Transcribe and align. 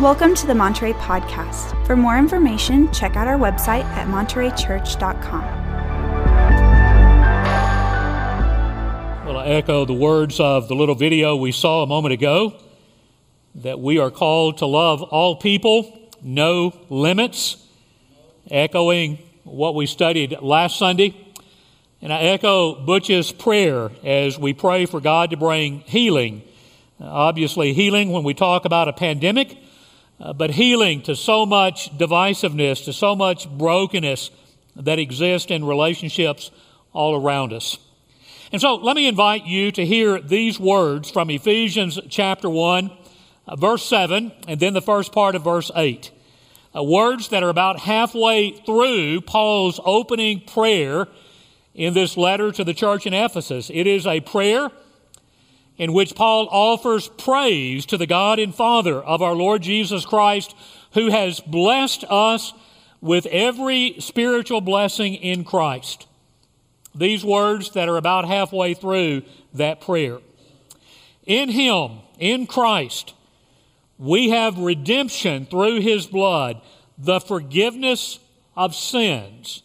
Welcome 0.00 0.34
to 0.36 0.46
the 0.46 0.54
Monterey 0.54 0.94
Podcast. 0.94 1.86
For 1.86 1.94
more 1.94 2.16
information, 2.16 2.90
check 2.90 3.16
out 3.16 3.28
our 3.28 3.36
website 3.36 3.84
at 3.84 4.08
montereychurch.com. 4.08 5.44
Well, 9.26 9.36
I 9.36 9.44
echo 9.48 9.84
the 9.84 9.92
words 9.92 10.40
of 10.40 10.68
the 10.68 10.74
little 10.74 10.94
video 10.94 11.36
we 11.36 11.52
saw 11.52 11.82
a 11.82 11.86
moment 11.86 12.14
ago 12.14 12.54
that 13.56 13.78
we 13.78 13.98
are 13.98 14.10
called 14.10 14.56
to 14.58 14.66
love 14.66 15.02
all 15.02 15.36
people, 15.36 16.08
no 16.22 16.72
limits, 16.88 17.62
echoing 18.50 19.18
what 19.44 19.74
we 19.74 19.84
studied 19.84 20.40
last 20.40 20.78
Sunday. 20.78 21.14
And 22.00 22.10
I 22.10 22.20
echo 22.22 22.74
Butch's 22.86 23.32
prayer 23.32 23.90
as 24.02 24.38
we 24.38 24.54
pray 24.54 24.86
for 24.86 25.02
God 25.02 25.28
to 25.32 25.36
bring 25.36 25.80
healing. 25.80 26.40
obviously, 27.02 27.74
healing 27.74 28.12
when 28.12 28.24
we 28.24 28.32
talk 28.32 28.64
about 28.64 28.88
a 28.88 28.94
pandemic 28.94 29.58
uh, 30.20 30.32
but 30.32 30.50
healing 30.50 31.02
to 31.02 31.16
so 31.16 31.46
much 31.46 31.96
divisiveness, 31.96 32.84
to 32.84 32.92
so 32.92 33.16
much 33.16 33.48
brokenness 33.48 34.30
that 34.76 34.98
exists 34.98 35.50
in 35.50 35.64
relationships 35.64 36.50
all 36.92 37.20
around 37.20 37.52
us. 37.52 37.78
And 38.52 38.60
so 38.60 38.74
let 38.74 38.96
me 38.96 39.06
invite 39.06 39.46
you 39.46 39.70
to 39.72 39.86
hear 39.86 40.20
these 40.20 40.58
words 40.58 41.10
from 41.10 41.30
Ephesians 41.30 41.98
chapter 42.08 42.50
1, 42.50 42.90
uh, 43.46 43.56
verse 43.56 43.84
7, 43.84 44.32
and 44.48 44.60
then 44.60 44.74
the 44.74 44.82
first 44.82 45.12
part 45.12 45.34
of 45.34 45.44
verse 45.44 45.70
8. 45.74 46.10
Uh, 46.74 46.82
words 46.82 47.28
that 47.28 47.42
are 47.42 47.48
about 47.48 47.80
halfway 47.80 48.50
through 48.50 49.20
Paul's 49.22 49.80
opening 49.84 50.40
prayer 50.40 51.08
in 51.74 51.94
this 51.94 52.16
letter 52.16 52.52
to 52.52 52.64
the 52.64 52.74
church 52.74 53.06
in 53.06 53.14
Ephesus. 53.14 53.70
It 53.72 53.86
is 53.86 54.06
a 54.06 54.20
prayer 54.20 54.70
in 55.80 55.94
which 55.94 56.14
Paul 56.14 56.46
offers 56.50 57.08
praise 57.08 57.86
to 57.86 57.96
the 57.96 58.06
God 58.06 58.38
and 58.38 58.54
Father 58.54 58.96
of 59.00 59.22
our 59.22 59.34
Lord 59.34 59.62
Jesus 59.62 60.04
Christ, 60.04 60.54
who 60.92 61.10
has 61.10 61.40
blessed 61.40 62.04
us 62.10 62.52
with 63.00 63.24
every 63.24 63.96
spiritual 63.98 64.60
blessing 64.60 65.14
in 65.14 65.42
Christ. 65.42 66.06
These 66.94 67.24
words 67.24 67.70
that 67.70 67.88
are 67.88 67.96
about 67.96 68.28
halfway 68.28 68.74
through 68.74 69.22
that 69.54 69.80
prayer. 69.80 70.18
In 71.24 71.48
Him, 71.48 72.00
in 72.18 72.46
Christ, 72.46 73.14
we 73.96 74.28
have 74.28 74.58
redemption 74.58 75.46
through 75.46 75.80
His 75.80 76.06
blood, 76.06 76.60
the 76.98 77.20
forgiveness 77.20 78.18
of 78.54 78.74
sins, 78.74 79.62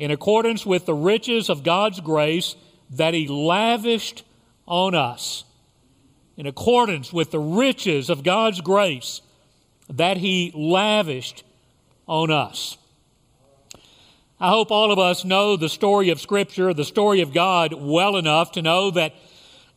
in 0.00 0.10
accordance 0.10 0.66
with 0.66 0.84
the 0.84 0.94
riches 0.94 1.48
of 1.48 1.62
God's 1.62 2.00
grace 2.00 2.56
that 2.90 3.14
He 3.14 3.28
lavished 3.28 4.24
on 4.72 4.94
us 4.94 5.44
in 6.34 6.46
accordance 6.46 7.12
with 7.12 7.30
the 7.30 7.38
riches 7.38 8.08
of 8.08 8.24
God's 8.24 8.62
grace 8.62 9.20
that 9.90 10.16
He 10.16 10.50
lavished 10.54 11.44
on 12.08 12.30
us. 12.30 12.78
I 14.40 14.48
hope 14.48 14.70
all 14.70 14.90
of 14.90 14.98
us 14.98 15.26
know 15.26 15.58
the 15.58 15.68
story 15.68 16.08
of 16.08 16.22
Scripture, 16.22 16.72
the 16.72 16.86
story 16.86 17.20
of 17.20 17.34
God, 17.34 17.74
well 17.74 18.16
enough 18.16 18.52
to 18.52 18.62
know 18.62 18.90
that 18.92 19.12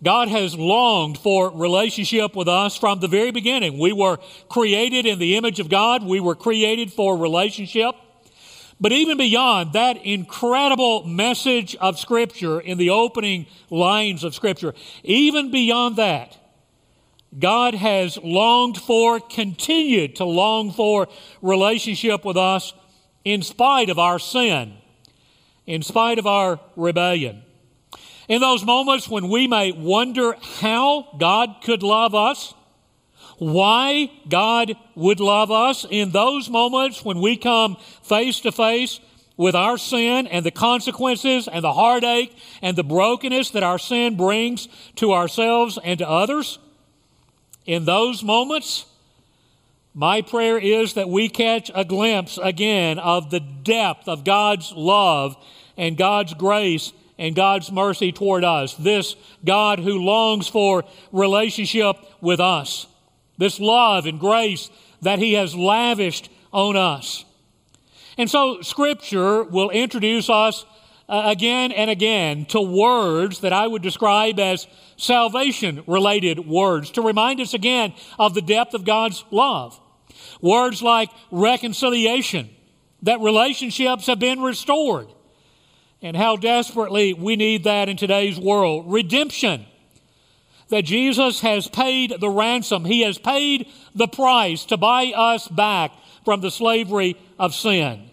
God 0.01 0.29
has 0.29 0.55
longed 0.55 1.17
for 1.17 1.51
relationship 1.51 2.33
with 2.33 2.47
us 2.47 2.77
from 2.77 3.01
the 3.01 3.09
very 3.09 3.31
beginning. 3.31 3.77
We 3.77 3.91
were 3.91 4.19
created 4.47 5.05
in 5.05 5.19
the 5.19 5.35
image 5.35 5.59
of 5.59 5.67
God, 5.67 6.05
we 6.05 6.21
were 6.21 6.35
created 6.35 6.93
for 6.93 7.17
relationship. 7.17 7.95
But 8.79 8.91
even 8.91 9.17
beyond 9.17 9.73
that 9.73 10.05
incredible 10.05 11.05
message 11.05 11.75
of 11.77 11.97
Scripture 11.97 12.59
in 12.59 12.77
the 12.77 12.89
opening 12.89 13.47
lines 13.69 14.23
of 14.23 14.35
Scripture, 14.35 14.73
even 15.03 15.49
beyond 15.49 15.95
that, 15.95 16.37
God 17.37 17.73
has 17.73 18.17
longed 18.17 18.77
for, 18.77 19.19
continued 19.19 20.17
to 20.17 20.25
long 20.25 20.71
for 20.71 21.07
relationship 21.41 22.25
with 22.25 22.37
us 22.37 22.73
in 23.23 23.41
spite 23.41 23.89
of 23.89 23.99
our 23.99 24.19
sin, 24.19 24.73
in 25.65 25.81
spite 25.81 26.19
of 26.19 26.27
our 26.27 26.59
rebellion. 26.75 27.43
In 28.27 28.41
those 28.41 28.63
moments 28.65 29.07
when 29.07 29.29
we 29.29 29.47
may 29.47 29.71
wonder 29.71 30.35
how 30.59 31.15
God 31.17 31.57
could 31.63 31.83
love 31.83 32.15
us, 32.15 32.53
why 33.37 34.11
God 34.29 34.75
would 34.95 35.19
love 35.19 35.51
us 35.51 35.85
in 35.89 36.11
those 36.11 36.49
moments 36.49 37.03
when 37.03 37.19
we 37.21 37.37
come 37.37 37.77
face 38.03 38.39
to 38.41 38.51
face 38.51 38.99
with 39.37 39.55
our 39.55 39.77
sin 39.77 40.27
and 40.27 40.45
the 40.45 40.51
consequences 40.51 41.47
and 41.47 41.63
the 41.63 41.73
heartache 41.73 42.35
and 42.61 42.77
the 42.77 42.83
brokenness 42.83 43.51
that 43.51 43.63
our 43.63 43.79
sin 43.79 44.15
brings 44.15 44.67
to 44.95 45.13
ourselves 45.13 45.77
and 45.83 45.99
to 45.99 46.09
others. 46.09 46.59
In 47.65 47.85
those 47.85 48.23
moments, 48.23 48.85
my 49.93 50.21
prayer 50.21 50.57
is 50.57 50.93
that 50.93 51.09
we 51.09 51.29
catch 51.29 51.71
a 51.73 51.83
glimpse 51.83 52.37
again 52.41 52.99
of 52.99 53.29
the 53.31 53.39
depth 53.39 54.07
of 54.07 54.23
God's 54.23 54.71
love 54.71 55.35
and 55.77 55.97
God's 55.97 56.33
grace 56.33 56.93
and 57.17 57.35
God's 57.35 57.71
mercy 57.71 58.11
toward 58.11 58.43
us. 58.43 58.73
This 58.75 59.15
God 59.43 59.79
who 59.79 60.03
longs 60.03 60.47
for 60.47 60.83
relationship 61.11 61.97
with 62.21 62.39
us 62.39 62.87
this 63.37 63.59
love 63.59 64.05
and 64.05 64.19
grace 64.19 64.69
that 65.01 65.19
He 65.19 65.33
has 65.33 65.55
lavished 65.55 66.29
on 66.51 66.75
us. 66.75 67.25
And 68.17 68.29
so, 68.29 68.61
Scripture 68.61 69.43
will 69.43 69.69
introduce 69.69 70.29
us 70.29 70.65
uh, 71.07 71.23
again 71.25 71.71
and 71.71 71.89
again 71.89 72.45
to 72.45 72.61
words 72.61 73.41
that 73.41 73.53
I 73.53 73.67
would 73.67 73.81
describe 73.81 74.39
as 74.39 74.67
salvation 74.97 75.83
related 75.87 76.47
words 76.47 76.91
to 76.91 77.01
remind 77.01 77.39
us 77.41 77.53
again 77.53 77.93
of 78.17 78.33
the 78.33 78.41
depth 78.41 78.73
of 78.73 78.85
God's 78.85 79.23
love. 79.31 79.79
Words 80.41 80.81
like 80.81 81.09
reconciliation, 81.31 82.49
that 83.03 83.19
relationships 83.19 84.07
have 84.07 84.19
been 84.19 84.41
restored, 84.41 85.07
and 86.01 86.15
how 86.15 86.37
desperately 86.37 87.13
we 87.13 87.35
need 87.35 87.65
that 87.65 87.89
in 87.89 87.97
today's 87.97 88.39
world. 88.39 88.85
Redemption, 88.91 89.65
that 90.75 90.83
Jesus 90.83 91.39
has 91.39 91.69
paid 91.69 92.13
the 92.19 92.29
ransom. 92.29 92.83
He 92.83 92.99
has 93.03 93.17
paid 93.17 93.69
the 93.95 94.09
price 94.09 94.65
to 94.65 94.75
buy 94.75 95.13
us 95.15 95.47
back 95.47 95.93
from 96.25 96.41
the 96.41 96.51
slavery 96.51 97.15
of 97.39 97.55
sin. 97.55 98.09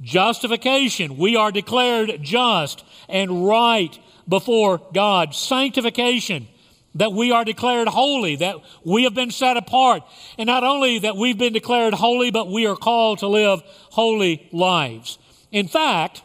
Justification. 0.00 1.16
We 1.16 1.36
are 1.36 1.52
declared 1.52 2.18
just 2.20 2.84
and 3.08 3.46
right 3.46 3.96
before 4.28 4.80
God. 4.92 5.32
Sanctification. 5.32 6.48
That 6.96 7.12
we 7.12 7.30
are 7.30 7.44
declared 7.44 7.86
holy, 7.86 8.34
that 8.34 8.56
we 8.84 9.04
have 9.04 9.14
been 9.14 9.30
set 9.30 9.56
apart. 9.56 10.02
And 10.38 10.48
not 10.48 10.64
only 10.64 10.98
that 10.98 11.16
we've 11.16 11.38
been 11.38 11.52
declared 11.52 11.94
holy, 11.94 12.32
but 12.32 12.50
we 12.50 12.66
are 12.66 12.74
called 12.74 13.20
to 13.20 13.28
live 13.28 13.62
holy 13.90 14.48
lives. 14.52 15.18
In 15.52 15.68
fact, 15.68 16.22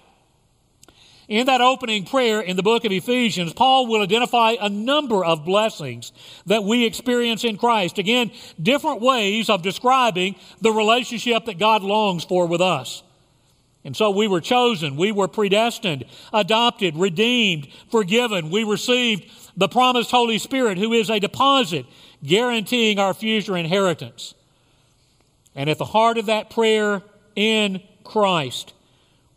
in 1.27 1.47
that 1.47 1.59
opening 1.59 2.05
prayer 2.05 2.39
in 2.39 2.55
the 2.55 2.63
book 2.63 2.85
of 2.85 2.91
Ephesians, 2.91 3.51
Paul 3.53 3.87
will 3.87 4.01
identify 4.01 4.55
a 4.59 4.69
number 4.69 5.25
of 5.25 5.43
blessings 5.43 6.13
that 6.45 6.63
we 6.63 6.85
experience 6.85 7.43
in 7.43 7.57
Christ. 7.57 7.97
Again, 7.97 8.31
different 8.61 9.01
ways 9.01 9.49
of 9.49 9.61
describing 9.61 10.35
the 10.61 10.71
relationship 10.71 11.45
that 11.45 11.59
God 11.59 11.83
longs 11.83 12.23
for 12.23 12.45
with 12.47 12.61
us. 12.61 13.03
And 13.83 13.95
so 13.95 14.11
we 14.11 14.27
were 14.27 14.41
chosen, 14.41 14.95
we 14.95 15.11
were 15.11 15.27
predestined, 15.27 16.05
adopted, 16.33 16.95
redeemed, 16.95 17.67
forgiven. 17.89 18.49
We 18.49 18.63
received 18.63 19.29
the 19.55 19.67
promised 19.67 20.11
Holy 20.11 20.39
Spirit, 20.39 20.77
who 20.77 20.93
is 20.93 21.09
a 21.09 21.19
deposit 21.19 21.85
guaranteeing 22.23 22.99
our 22.99 23.13
future 23.13 23.55
inheritance. 23.55 24.33
And 25.55 25.69
at 25.69 25.77
the 25.77 25.85
heart 25.85 26.17
of 26.17 26.27
that 26.27 26.49
prayer 26.49 27.01
in 27.35 27.81
Christ 28.03 28.73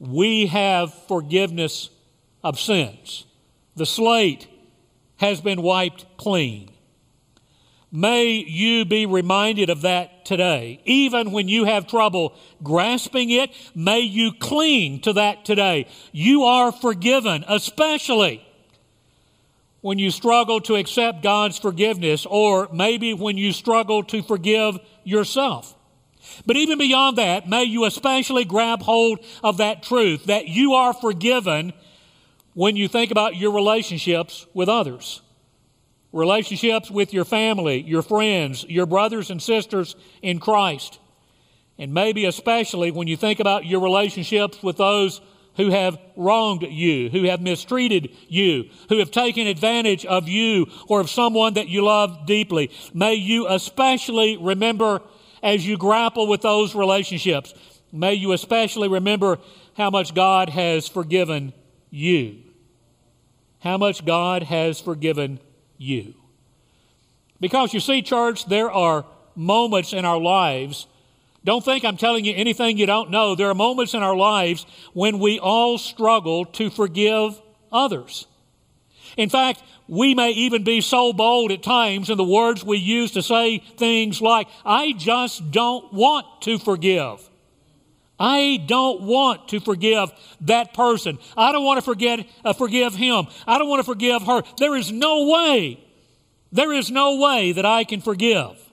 we 0.00 0.46
have 0.46 0.92
forgiveness 1.06 1.90
of 2.42 2.58
sins. 2.58 3.26
The 3.76 3.86
slate 3.86 4.48
has 5.18 5.40
been 5.40 5.62
wiped 5.62 6.06
clean. 6.16 6.70
May 7.92 8.32
you 8.32 8.84
be 8.84 9.04
reminded 9.04 9.68
of 9.68 9.82
that 9.82 10.24
today. 10.24 10.80
Even 10.84 11.32
when 11.32 11.48
you 11.48 11.64
have 11.64 11.86
trouble 11.86 12.34
grasping 12.62 13.30
it, 13.30 13.50
may 13.74 14.00
you 14.00 14.32
cling 14.32 15.00
to 15.00 15.12
that 15.14 15.44
today. 15.44 15.86
You 16.12 16.44
are 16.44 16.72
forgiven, 16.72 17.44
especially 17.48 18.46
when 19.80 19.98
you 19.98 20.10
struggle 20.10 20.60
to 20.62 20.76
accept 20.76 21.22
God's 21.22 21.58
forgiveness, 21.58 22.26
or 22.26 22.68
maybe 22.72 23.12
when 23.12 23.36
you 23.36 23.52
struggle 23.52 24.02
to 24.04 24.22
forgive 24.22 24.78
yourself. 25.04 25.74
But 26.46 26.56
even 26.56 26.78
beyond 26.78 27.18
that, 27.18 27.48
may 27.48 27.64
you 27.64 27.84
especially 27.84 28.44
grab 28.44 28.82
hold 28.82 29.20
of 29.42 29.58
that 29.58 29.82
truth 29.82 30.24
that 30.24 30.48
you 30.48 30.74
are 30.74 30.92
forgiven 30.92 31.72
when 32.54 32.76
you 32.76 32.88
think 32.88 33.10
about 33.10 33.36
your 33.36 33.52
relationships 33.52 34.46
with 34.54 34.68
others. 34.68 35.22
Relationships 36.12 36.90
with 36.90 37.12
your 37.12 37.24
family, 37.24 37.82
your 37.82 38.02
friends, 38.02 38.64
your 38.68 38.86
brothers 38.86 39.30
and 39.30 39.40
sisters 39.40 39.94
in 40.22 40.40
Christ. 40.40 40.98
And 41.78 41.94
maybe 41.94 42.26
especially 42.26 42.90
when 42.90 43.06
you 43.06 43.16
think 43.16 43.40
about 43.40 43.64
your 43.64 43.80
relationships 43.80 44.62
with 44.62 44.76
those 44.76 45.20
who 45.56 45.70
have 45.70 45.98
wronged 46.16 46.62
you, 46.62 47.08
who 47.10 47.24
have 47.24 47.40
mistreated 47.40 48.10
you, 48.28 48.68
who 48.88 48.98
have 48.98 49.10
taken 49.10 49.46
advantage 49.46 50.04
of 50.06 50.28
you 50.28 50.66
or 50.88 51.00
of 51.00 51.10
someone 51.10 51.54
that 51.54 51.68
you 51.68 51.84
love 51.84 52.26
deeply. 52.26 52.70
May 52.94 53.14
you 53.14 53.46
especially 53.48 54.36
remember 54.36 55.02
as 55.42 55.66
you 55.66 55.76
grapple 55.76 56.26
with 56.26 56.42
those 56.42 56.74
relationships, 56.74 57.54
may 57.92 58.14
you 58.14 58.32
especially 58.32 58.88
remember 58.88 59.38
how 59.74 59.90
much 59.90 60.14
God 60.14 60.48
has 60.50 60.88
forgiven 60.88 61.52
you. 61.90 62.38
How 63.60 63.78
much 63.78 64.04
God 64.04 64.42
has 64.44 64.80
forgiven 64.80 65.40
you. 65.76 66.14
Because 67.40 67.72
you 67.72 67.80
see, 67.80 68.02
church, 68.02 68.46
there 68.46 68.70
are 68.70 69.04
moments 69.34 69.92
in 69.92 70.04
our 70.04 70.18
lives. 70.18 70.86
Don't 71.44 71.64
think 71.64 71.84
I'm 71.84 71.96
telling 71.96 72.24
you 72.24 72.34
anything 72.36 72.76
you 72.76 72.86
don't 72.86 73.10
know. 73.10 73.34
There 73.34 73.48
are 73.48 73.54
moments 73.54 73.94
in 73.94 74.02
our 74.02 74.16
lives 74.16 74.66
when 74.92 75.18
we 75.18 75.38
all 75.38 75.78
struggle 75.78 76.44
to 76.44 76.68
forgive 76.68 77.40
others. 77.72 78.26
In 79.16 79.30
fact, 79.30 79.62
we 79.90 80.14
may 80.14 80.30
even 80.30 80.62
be 80.62 80.80
so 80.80 81.12
bold 81.12 81.50
at 81.50 81.64
times 81.64 82.10
in 82.10 82.16
the 82.16 82.22
words 82.22 82.64
we 82.64 82.78
use 82.78 83.10
to 83.10 83.22
say 83.22 83.58
things 83.58 84.22
like, 84.22 84.46
I 84.64 84.92
just 84.92 85.50
don't 85.50 85.92
want 85.92 86.42
to 86.42 86.60
forgive. 86.60 87.28
I 88.16 88.62
don't 88.66 89.02
want 89.02 89.48
to 89.48 89.58
forgive 89.58 90.12
that 90.42 90.74
person. 90.74 91.18
I 91.36 91.50
don't 91.50 91.64
want 91.64 91.78
to 91.78 91.82
forget, 91.82 92.24
uh, 92.44 92.52
forgive 92.52 92.94
him. 92.94 93.26
I 93.48 93.58
don't 93.58 93.68
want 93.68 93.80
to 93.80 93.84
forgive 93.84 94.22
her. 94.22 94.42
There 94.58 94.76
is 94.76 94.92
no 94.92 95.26
way, 95.26 95.82
there 96.52 96.72
is 96.72 96.88
no 96.92 97.16
way 97.16 97.50
that 97.50 97.66
I 97.66 97.82
can 97.82 98.00
forgive. 98.00 98.64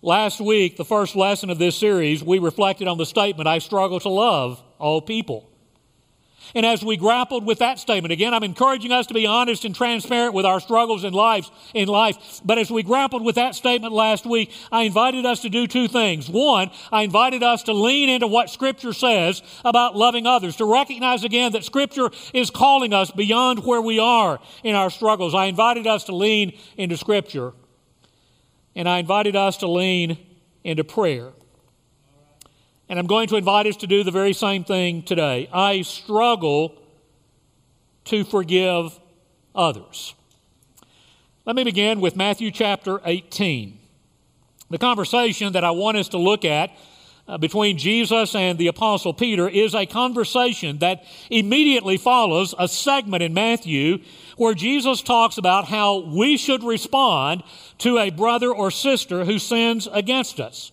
Last 0.00 0.40
week, 0.40 0.78
the 0.78 0.86
first 0.86 1.14
lesson 1.16 1.50
of 1.50 1.58
this 1.58 1.76
series, 1.76 2.24
we 2.24 2.38
reflected 2.38 2.88
on 2.88 2.96
the 2.96 3.06
statement, 3.06 3.46
I 3.46 3.58
struggle 3.58 4.00
to 4.00 4.08
love 4.08 4.62
all 4.78 5.02
people. 5.02 5.51
And 6.54 6.66
as 6.66 6.84
we 6.84 6.96
grappled 6.96 7.46
with 7.46 7.58
that 7.60 7.78
statement, 7.78 8.12
again, 8.12 8.34
I'm 8.34 8.42
encouraging 8.42 8.92
us 8.92 9.06
to 9.06 9.14
be 9.14 9.26
honest 9.26 9.64
and 9.64 9.74
transparent 9.74 10.34
with 10.34 10.44
our 10.44 10.60
struggles 10.60 11.04
in 11.04 11.12
life, 11.12 11.48
in 11.74 11.88
life. 11.88 12.40
But 12.44 12.58
as 12.58 12.70
we 12.70 12.82
grappled 12.82 13.24
with 13.24 13.36
that 13.36 13.54
statement 13.54 13.92
last 13.92 14.26
week, 14.26 14.52
I 14.70 14.82
invited 14.82 15.24
us 15.24 15.40
to 15.42 15.48
do 15.48 15.66
two 15.66 15.88
things. 15.88 16.28
One, 16.28 16.70
I 16.90 17.02
invited 17.02 17.42
us 17.42 17.62
to 17.64 17.72
lean 17.72 18.08
into 18.08 18.26
what 18.26 18.50
Scripture 18.50 18.92
says 18.92 19.42
about 19.64 19.96
loving 19.96 20.26
others, 20.26 20.56
to 20.56 20.70
recognize 20.70 21.24
again 21.24 21.52
that 21.52 21.64
Scripture 21.64 22.10
is 22.34 22.50
calling 22.50 22.92
us 22.92 23.10
beyond 23.10 23.64
where 23.64 23.80
we 23.80 23.98
are 23.98 24.40
in 24.62 24.74
our 24.74 24.90
struggles. 24.90 25.34
I 25.34 25.46
invited 25.46 25.86
us 25.86 26.04
to 26.04 26.14
lean 26.14 26.58
into 26.76 26.96
Scripture. 26.96 27.52
And 28.74 28.88
I 28.88 28.98
invited 28.98 29.36
us 29.36 29.58
to 29.58 29.68
lean 29.68 30.18
into 30.64 30.84
prayer. 30.84 31.32
And 32.88 32.98
I'm 32.98 33.06
going 33.06 33.28
to 33.28 33.36
invite 33.36 33.66
us 33.66 33.76
to 33.78 33.86
do 33.86 34.04
the 34.04 34.10
very 34.10 34.32
same 34.32 34.64
thing 34.64 35.02
today. 35.02 35.48
I 35.52 35.82
struggle 35.82 36.78
to 38.04 38.24
forgive 38.24 38.98
others. 39.54 40.14
Let 41.44 41.56
me 41.56 41.64
begin 41.64 42.00
with 42.00 42.16
Matthew 42.16 42.50
chapter 42.50 43.00
18. 43.04 43.78
The 44.70 44.78
conversation 44.78 45.52
that 45.54 45.64
I 45.64 45.70
want 45.70 45.96
us 45.96 46.08
to 46.10 46.18
look 46.18 46.44
at 46.44 46.70
uh, 47.28 47.38
between 47.38 47.78
Jesus 47.78 48.34
and 48.34 48.58
the 48.58 48.66
Apostle 48.66 49.14
Peter 49.14 49.48
is 49.48 49.74
a 49.74 49.86
conversation 49.86 50.78
that 50.78 51.04
immediately 51.30 51.96
follows 51.96 52.54
a 52.58 52.66
segment 52.66 53.22
in 53.22 53.32
Matthew 53.32 53.98
where 54.36 54.54
Jesus 54.54 55.02
talks 55.02 55.38
about 55.38 55.66
how 55.66 56.00
we 56.00 56.36
should 56.36 56.64
respond 56.64 57.42
to 57.78 57.98
a 57.98 58.10
brother 58.10 58.52
or 58.52 58.70
sister 58.70 59.24
who 59.24 59.38
sins 59.38 59.88
against 59.92 60.40
us. 60.40 60.72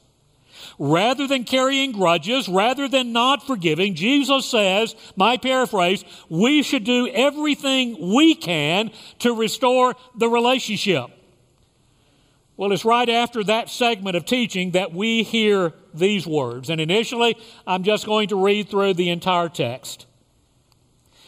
Rather 0.78 1.28
than 1.28 1.44
carrying 1.44 1.92
grudges, 1.92 2.48
rather 2.48 2.88
than 2.88 3.12
not 3.12 3.46
forgiving, 3.46 3.96
Jesus 3.96 4.46
says, 4.46 4.96
my 5.16 5.38
paraphrase, 5.38 6.04
we 6.30 6.64
should 6.64 6.84
do 6.84 7.08
everything 7.08 8.14
we 8.14 8.36
can 8.36 8.92
to 9.20 9.34
restore 9.34 9.96
the 10.16 10.30
relationship. 10.30 11.08
Well, 12.58 12.74
it's 12.74 12.84
right 12.84 13.08
after 13.08 13.42
that 13.46 13.70
segment 13.70 14.18
of 14.18 14.26
teaching 14.26 14.72
that 14.72 14.94
we 14.94 15.24
hear 15.24 15.74
these 15.94 16.28
words. 16.28 16.70
And 16.70 16.82
initially, 16.82 17.38
I'm 17.66 17.84
just 17.84 18.06
going 18.06 18.28
to 18.30 18.44
read 18.44 18.70
through 18.70 18.96
the 18.96 19.10
entire 19.10 19.48
text. 19.48 20.08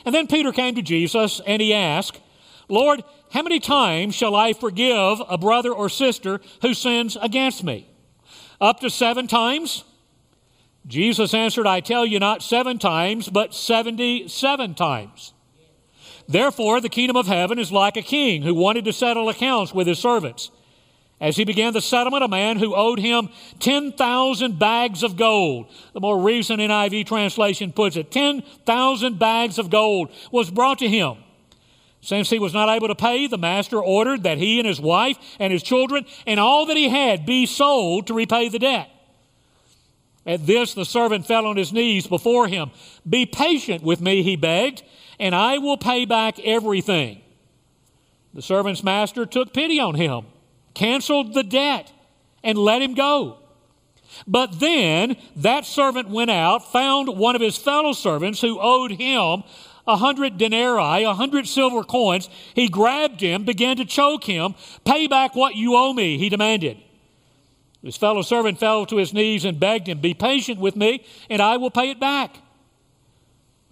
And 0.03 0.13
then 0.13 0.27
Peter 0.27 0.51
came 0.51 0.75
to 0.75 0.81
Jesus 0.81 1.39
and 1.47 1.61
he 1.61 1.73
asked, 1.73 2.19
Lord, 2.67 3.03
how 3.31 3.43
many 3.43 3.61
times 3.61 4.13
shall 4.13 4.35
I 4.35 4.51
forgive 4.51 5.21
a 5.29 5.37
brother 5.37 5.71
or 5.71 5.87
sister 5.87 6.41
who 6.61 6.73
sins 6.73 7.17
against 7.21 7.63
me? 7.63 7.87
Up 8.61 8.79
to 8.81 8.91
seven 8.91 9.25
times? 9.25 9.83
Jesus 10.87 11.33
answered, 11.33 11.65
I 11.65 11.79
tell 11.79 12.05
you 12.05 12.19
not 12.19 12.43
seven 12.43 12.77
times, 12.77 13.27
but 13.27 13.55
77 13.55 14.75
times. 14.75 15.33
Therefore, 16.27 16.79
the 16.79 16.89
kingdom 16.89 17.17
of 17.17 17.27
heaven 17.27 17.59
is 17.59 17.71
like 17.71 17.97
a 17.97 18.01
king 18.01 18.43
who 18.43 18.53
wanted 18.53 18.85
to 18.85 18.93
settle 18.93 19.29
accounts 19.29 19.73
with 19.73 19.87
his 19.87 19.99
servants. 19.99 20.51
As 21.19 21.35
he 21.35 21.43
began 21.43 21.73
the 21.73 21.81
settlement, 21.81 22.23
a 22.23 22.27
man 22.27 22.57
who 22.57 22.75
owed 22.75 22.99
him 22.99 23.29
10,000 23.59 24.57
bags 24.57 25.03
of 25.03 25.17
gold, 25.17 25.67
the 25.93 25.99
more 25.99 26.19
recent 26.19 26.59
NIV 26.59 27.05
translation 27.05 27.71
puts 27.71 27.95
it, 27.95 28.11
10,000 28.11 29.19
bags 29.19 29.59
of 29.59 29.69
gold 29.69 30.11
was 30.31 30.49
brought 30.49 30.79
to 30.79 30.87
him. 30.87 31.17
Since 32.01 32.31
he 32.31 32.39
was 32.39 32.53
not 32.53 32.69
able 32.69 32.87
to 32.87 32.95
pay, 32.95 33.27
the 33.27 33.37
master 33.37 33.81
ordered 33.81 34.23
that 34.23 34.39
he 34.39 34.59
and 34.59 34.67
his 34.67 34.81
wife 34.81 35.17
and 35.39 35.53
his 35.53 35.61
children 35.61 36.05
and 36.25 36.39
all 36.39 36.65
that 36.65 36.77
he 36.77 36.89
had 36.89 37.25
be 37.25 37.45
sold 37.45 38.07
to 38.07 38.13
repay 38.15 38.49
the 38.49 38.59
debt. 38.59 38.89
At 40.25 40.45
this, 40.45 40.73
the 40.73 40.85
servant 40.85 41.25
fell 41.25 41.45
on 41.45 41.57
his 41.57 41.71
knees 41.71 42.07
before 42.07 42.47
him. 42.47 42.71
Be 43.07 43.25
patient 43.25 43.83
with 43.83 44.01
me, 44.01 44.23
he 44.23 44.35
begged, 44.35 44.83
and 45.19 45.33
I 45.33 45.59
will 45.59 45.77
pay 45.77 46.05
back 46.05 46.39
everything. 46.39 47.21
The 48.33 48.41
servant's 48.41 48.83
master 48.83 49.25
took 49.25 49.53
pity 49.53 49.79
on 49.79 49.95
him, 49.95 50.25
canceled 50.73 51.33
the 51.33 51.43
debt, 51.43 51.91
and 52.43 52.57
let 52.57 52.81
him 52.81 52.93
go. 52.93 53.37
But 54.27 54.59
then 54.59 55.17
that 55.37 55.65
servant 55.65 56.09
went 56.09 56.31
out, 56.31 56.71
found 56.71 57.09
one 57.09 57.35
of 57.35 57.41
his 57.41 57.57
fellow 57.57 57.93
servants 57.93 58.41
who 58.41 58.59
owed 58.59 58.91
him 58.91 59.43
a 59.87 59.97
hundred 59.97 60.37
denarii, 60.37 61.03
a 61.03 61.13
hundred 61.13 61.47
silver 61.47 61.83
coins. 61.83 62.29
He 62.53 62.67
grabbed 62.67 63.21
him, 63.21 63.43
began 63.43 63.77
to 63.77 63.85
choke 63.85 64.23
him. 64.23 64.55
Pay 64.85 65.07
back 65.07 65.35
what 65.35 65.55
you 65.55 65.75
owe 65.75 65.93
me, 65.93 66.17
he 66.17 66.29
demanded. 66.29 66.77
His 67.81 67.97
fellow 67.97 68.21
servant 68.21 68.59
fell 68.59 68.85
to 68.85 68.97
his 68.97 69.13
knees 69.13 69.43
and 69.43 69.59
begged 69.59 69.87
him, 69.87 69.99
Be 69.99 70.13
patient 70.13 70.59
with 70.59 70.75
me, 70.75 71.03
and 71.29 71.41
I 71.41 71.57
will 71.57 71.71
pay 71.71 71.89
it 71.89 71.99
back. 71.99 72.37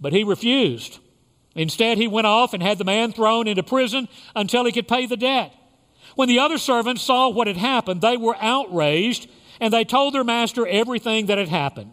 But 0.00 0.12
he 0.12 0.24
refused. 0.24 0.98
Instead, 1.54 1.98
he 1.98 2.08
went 2.08 2.26
off 2.26 2.54
and 2.54 2.62
had 2.62 2.78
the 2.78 2.84
man 2.84 3.12
thrown 3.12 3.46
into 3.46 3.62
prison 3.62 4.08
until 4.34 4.64
he 4.64 4.72
could 4.72 4.88
pay 4.88 5.06
the 5.06 5.16
debt. 5.16 5.54
When 6.16 6.28
the 6.28 6.38
other 6.38 6.58
servants 6.58 7.02
saw 7.02 7.28
what 7.28 7.46
had 7.46 7.56
happened, 7.56 8.00
they 8.00 8.16
were 8.16 8.36
outraged 8.40 9.28
and 9.60 9.72
they 9.72 9.84
told 9.84 10.14
their 10.14 10.24
master 10.24 10.66
everything 10.66 11.26
that 11.26 11.38
had 11.38 11.48
happened. 11.48 11.92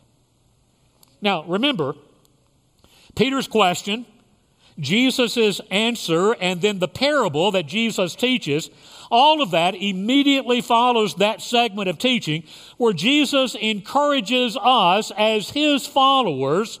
Now, 1.21 1.43
remember, 1.43 1.95
Peter's 3.15 3.47
question, 3.47 4.05
Jesus' 4.79 5.61
answer, 5.69 6.33
and 6.33 6.61
then 6.61 6.79
the 6.79 6.87
parable 6.87 7.51
that 7.51 7.67
Jesus 7.67 8.15
teaches, 8.15 8.69
all 9.11 9.41
of 9.41 9.51
that 9.51 9.75
immediately 9.75 10.61
follows 10.61 11.15
that 11.15 11.41
segment 11.41 11.89
of 11.89 11.97
teaching 11.97 12.43
where 12.77 12.93
Jesus 12.93 13.55
encourages 13.55 14.57
us 14.59 15.11
as 15.17 15.49
his 15.49 15.85
followers 15.85 16.79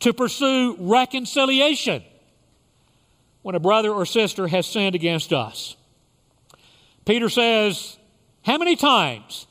to 0.00 0.12
pursue 0.12 0.76
reconciliation 0.78 2.02
when 3.42 3.54
a 3.54 3.60
brother 3.60 3.90
or 3.90 4.04
sister 4.04 4.48
has 4.48 4.66
sinned 4.66 4.94
against 4.94 5.32
us. 5.32 5.76
Peter 7.04 7.28
says, 7.28 7.96
How 8.42 8.58
many 8.58 8.74
times 8.74 9.46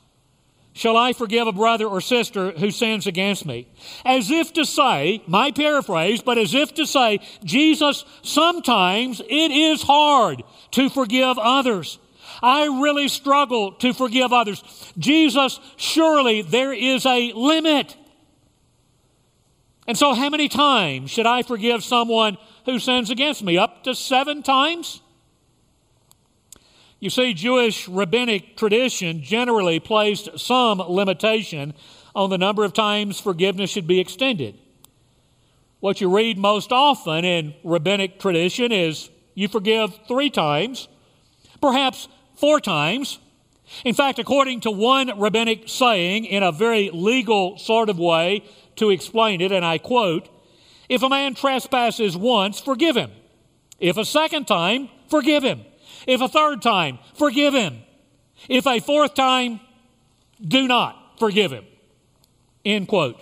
shall 0.75 0.97
I 0.97 1.13
forgive 1.13 1.47
a 1.47 1.51
brother 1.51 1.87
or 1.87 2.01
sister 2.01 2.51
who 2.51 2.69
sins 2.69 3.07
against 3.07 3.45
me? 3.45 3.67
As 4.05 4.29
if 4.29 4.53
to 4.53 4.65
say, 4.65 5.23
my 5.25 5.49
paraphrase, 5.49 6.21
but 6.21 6.37
as 6.37 6.53
if 6.53 6.75
to 6.75 6.85
say, 6.85 7.21
Jesus, 7.43 8.05
sometimes 8.21 9.21
it 9.21 9.51
is 9.51 9.81
hard 9.81 10.43
to 10.71 10.89
forgive 10.89 11.39
others. 11.39 11.97
I 12.43 12.65
really 12.65 13.07
struggle 13.07 13.71
to 13.73 13.93
forgive 13.93 14.33
others. 14.33 14.63
Jesus, 14.99 15.59
surely 15.77 16.41
there 16.41 16.73
is 16.73 17.05
a 17.05 17.31
limit. 17.31 17.95
And 19.87 19.97
so, 19.97 20.13
how 20.13 20.29
many 20.29 20.49
times 20.49 21.09
should 21.09 21.25
I 21.25 21.43
forgive 21.43 21.83
someone 21.83 22.37
who 22.65 22.79
sins 22.79 23.09
against 23.09 23.43
me? 23.43 23.57
Up 23.57 23.83
to 23.85 23.95
seven 23.95 24.43
times? 24.43 25.01
You 26.99 27.09
see, 27.09 27.33
Jewish 27.33 27.87
rabbinic 27.87 28.55
tradition 28.55 29.21
generally 29.21 29.79
placed 29.79 30.39
some 30.39 30.79
limitation 30.79 31.73
on 32.15 32.29
the 32.29 32.37
number 32.37 32.63
of 32.63 32.73
times 32.73 33.19
forgiveness 33.19 33.69
should 33.69 33.87
be 33.87 33.99
extended. 33.99 34.57
What 35.81 35.99
you 35.99 36.15
read 36.15 36.37
most 36.37 36.71
often 36.71 37.25
in 37.25 37.53
rabbinic 37.63 38.19
tradition 38.19 38.71
is 38.71 39.09
you 39.33 39.47
forgive 39.47 39.99
three 40.07 40.29
times, 40.29 40.87
perhaps 41.61 42.07
four 42.35 42.59
times. 42.61 43.19
In 43.83 43.93
fact, 43.93 44.17
according 44.17 44.61
to 44.61 44.71
one 44.71 45.11
rabbinic 45.19 45.67
saying, 45.67 46.25
in 46.25 46.43
a 46.43 46.51
very 46.51 46.89
legal 46.91 47.57
sort 47.57 47.89
of 47.89 47.99
way 47.99 48.43
to 48.77 48.89
explain 48.89 49.41
it, 49.41 49.51
and 49.51 49.65
I 49.65 49.77
quote, 49.77 50.29
if 50.87 51.03
a 51.03 51.09
man 51.09 51.35
trespasses 51.35 52.15
once, 52.15 52.59
forgive 52.59 52.95
him. 52.95 53.11
If 53.79 53.97
a 53.97 54.05
second 54.05 54.45
time, 54.45 54.89
forgive 55.09 55.43
him. 55.43 55.65
If 56.07 56.21
a 56.21 56.27
third 56.27 56.61
time, 56.61 56.99
forgive 57.15 57.53
him. 57.53 57.81
If 58.49 58.67
a 58.67 58.79
fourth 58.79 59.15
time, 59.15 59.59
do 60.41 60.67
not 60.67 61.19
forgive 61.19 61.51
him. 61.51 61.65
End 62.63 62.87
quote. 62.87 63.21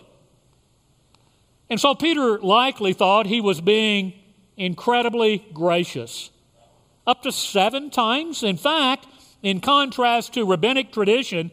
And 1.70 1.80
so 1.80 1.96
Peter 1.96 2.40
likely 2.40 2.94
thought 2.94 3.26
he 3.26 3.42
was 3.42 3.62
being 3.62 4.14
incredibly 4.58 5.46
gracious. 5.54 6.30
Up 7.06 7.24
to 7.24 7.32
seven 7.32 7.90
times. 7.90 8.44
In 8.44 8.58
fact, 8.58 9.08
in 9.42 9.60
contrast 9.60 10.34
to 10.34 10.46
rabbinic 10.46 10.92
tradition, 10.92 11.52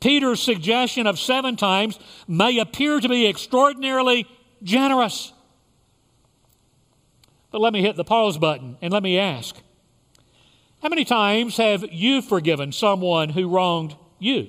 Peter's 0.00 0.42
suggestion 0.42 1.06
of 1.06 1.18
seven 1.18 1.56
times 1.56 1.98
may 2.26 2.58
appear 2.58 3.00
to 3.00 3.08
be 3.08 3.26
extraordinarily 3.26 4.26
generous. 4.62 5.32
But 7.50 7.60
let 7.60 7.72
me 7.72 7.82
hit 7.82 7.96
the 7.96 8.04
pause 8.04 8.38
button 8.38 8.76
and 8.80 8.92
let 8.92 9.02
me 9.02 9.18
ask 9.18 9.56
How 10.82 10.88
many 10.88 11.04
times 11.04 11.56
have 11.58 11.84
you 11.92 12.22
forgiven 12.22 12.72
someone 12.72 13.28
who 13.28 13.48
wronged 13.48 13.94
you? 14.18 14.48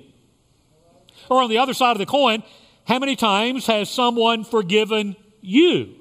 Or 1.29 1.41
on 1.41 1.49
the 1.49 1.57
other 1.57 1.73
side 1.73 1.91
of 1.91 1.97
the 1.97 2.05
coin, 2.05 2.43
how 2.85 2.99
many 2.99 3.15
times 3.15 3.67
has 3.67 3.89
someone 3.89 4.43
forgiven 4.43 5.15
you 5.41 5.95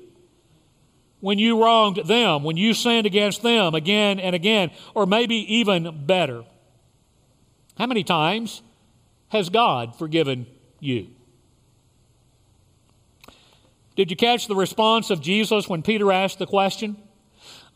when 1.20 1.38
you 1.38 1.62
wronged 1.62 2.06
them, 2.06 2.44
when 2.44 2.56
you 2.56 2.74
sinned 2.74 3.06
against 3.06 3.42
them 3.42 3.74
again 3.74 4.20
and 4.20 4.34
again, 4.34 4.70
or 4.94 5.04
maybe 5.04 5.36
even 5.56 6.06
better? 6.06 6.44
How 7.76 7.86
many 7.86 8.04
times 8.04 8.62
has 9.28 9.48
God 9.48 9.96
forgiven 9.96 10.46
you? 10.78 11.08
Did 13.96 14.10
you 14.10 14.16
catch 14.16 14.46
the 14.46 14.56
response 14.56 15.10
of 15.10 15.20
Jesus 15.20 15.68
when 15.68 15.82
Peter 15.82 16.10
asked 16.12 16.38
the 16.38 16.46
question? 16.46 16.96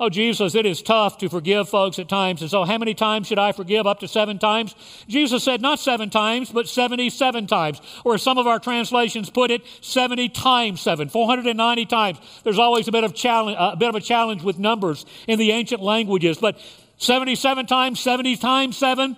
Oh, 0.00 0.08
Jesus, 0.08 0.56
it 0.56 0.66
is 0.66 0.82
tough 0.82 1.18
to 1.18 1.28
forgive 1.28 1.68
folks 1.68 2.00
at 2.00 2.08
times. 2.08 2.42
And 2.42 2.50
so, 2.50 2.64
how 2.64 2.78
many 2.78 2.94
times 2.94 3.28
should 3.28 3.38
I 3.38 3.52
forgive? 3.52 3.86
Up 3.86 4.00
to 4.00 4.08
seven 4.08 4.40
times? 4.40 4.74
Jesus 5.06 5.44
said 5.44 5.62
not 5.62 5.78
seven 5.78 6.10
times, 6.10 6.50
but 6.50 6.68
77 6.68 7.46
times. 7.46 7.80
Or 8.04 8.18
some 8.18 8.36
of 8.36 8.48
our 8.48 8.58
translations 8.58 9.30
put 9.30 9.52
it, 9.52 9.62
70 9.82 10.30
times 10.30 10.80
seven, 10.80 11.08
490 11.08 11.86
times. 11.86 12.18
There's 12.42 12.58
always 12.58 12.88
a 12.88 12.92
bit 12.92 13.04
of, 13.04 13.14
challenge, 13.14 13.56
a 13.60 13.76
bit 13.76 13.88
of 13.88 13.94
a 13.94 14.00
challenge 14.00 14.42
with 14.42 14.58
numbers 14.58 15.06
in 15.28 15.38
the 15.38 15.52
ancient 15.52 15.80
languages. 15.80 16.38
But 16.38 16.58
77 16.96 17.66
times, 17.66 18.00
70 18.00 18.36
times 18.38 18.76
seven, 18.76 19.16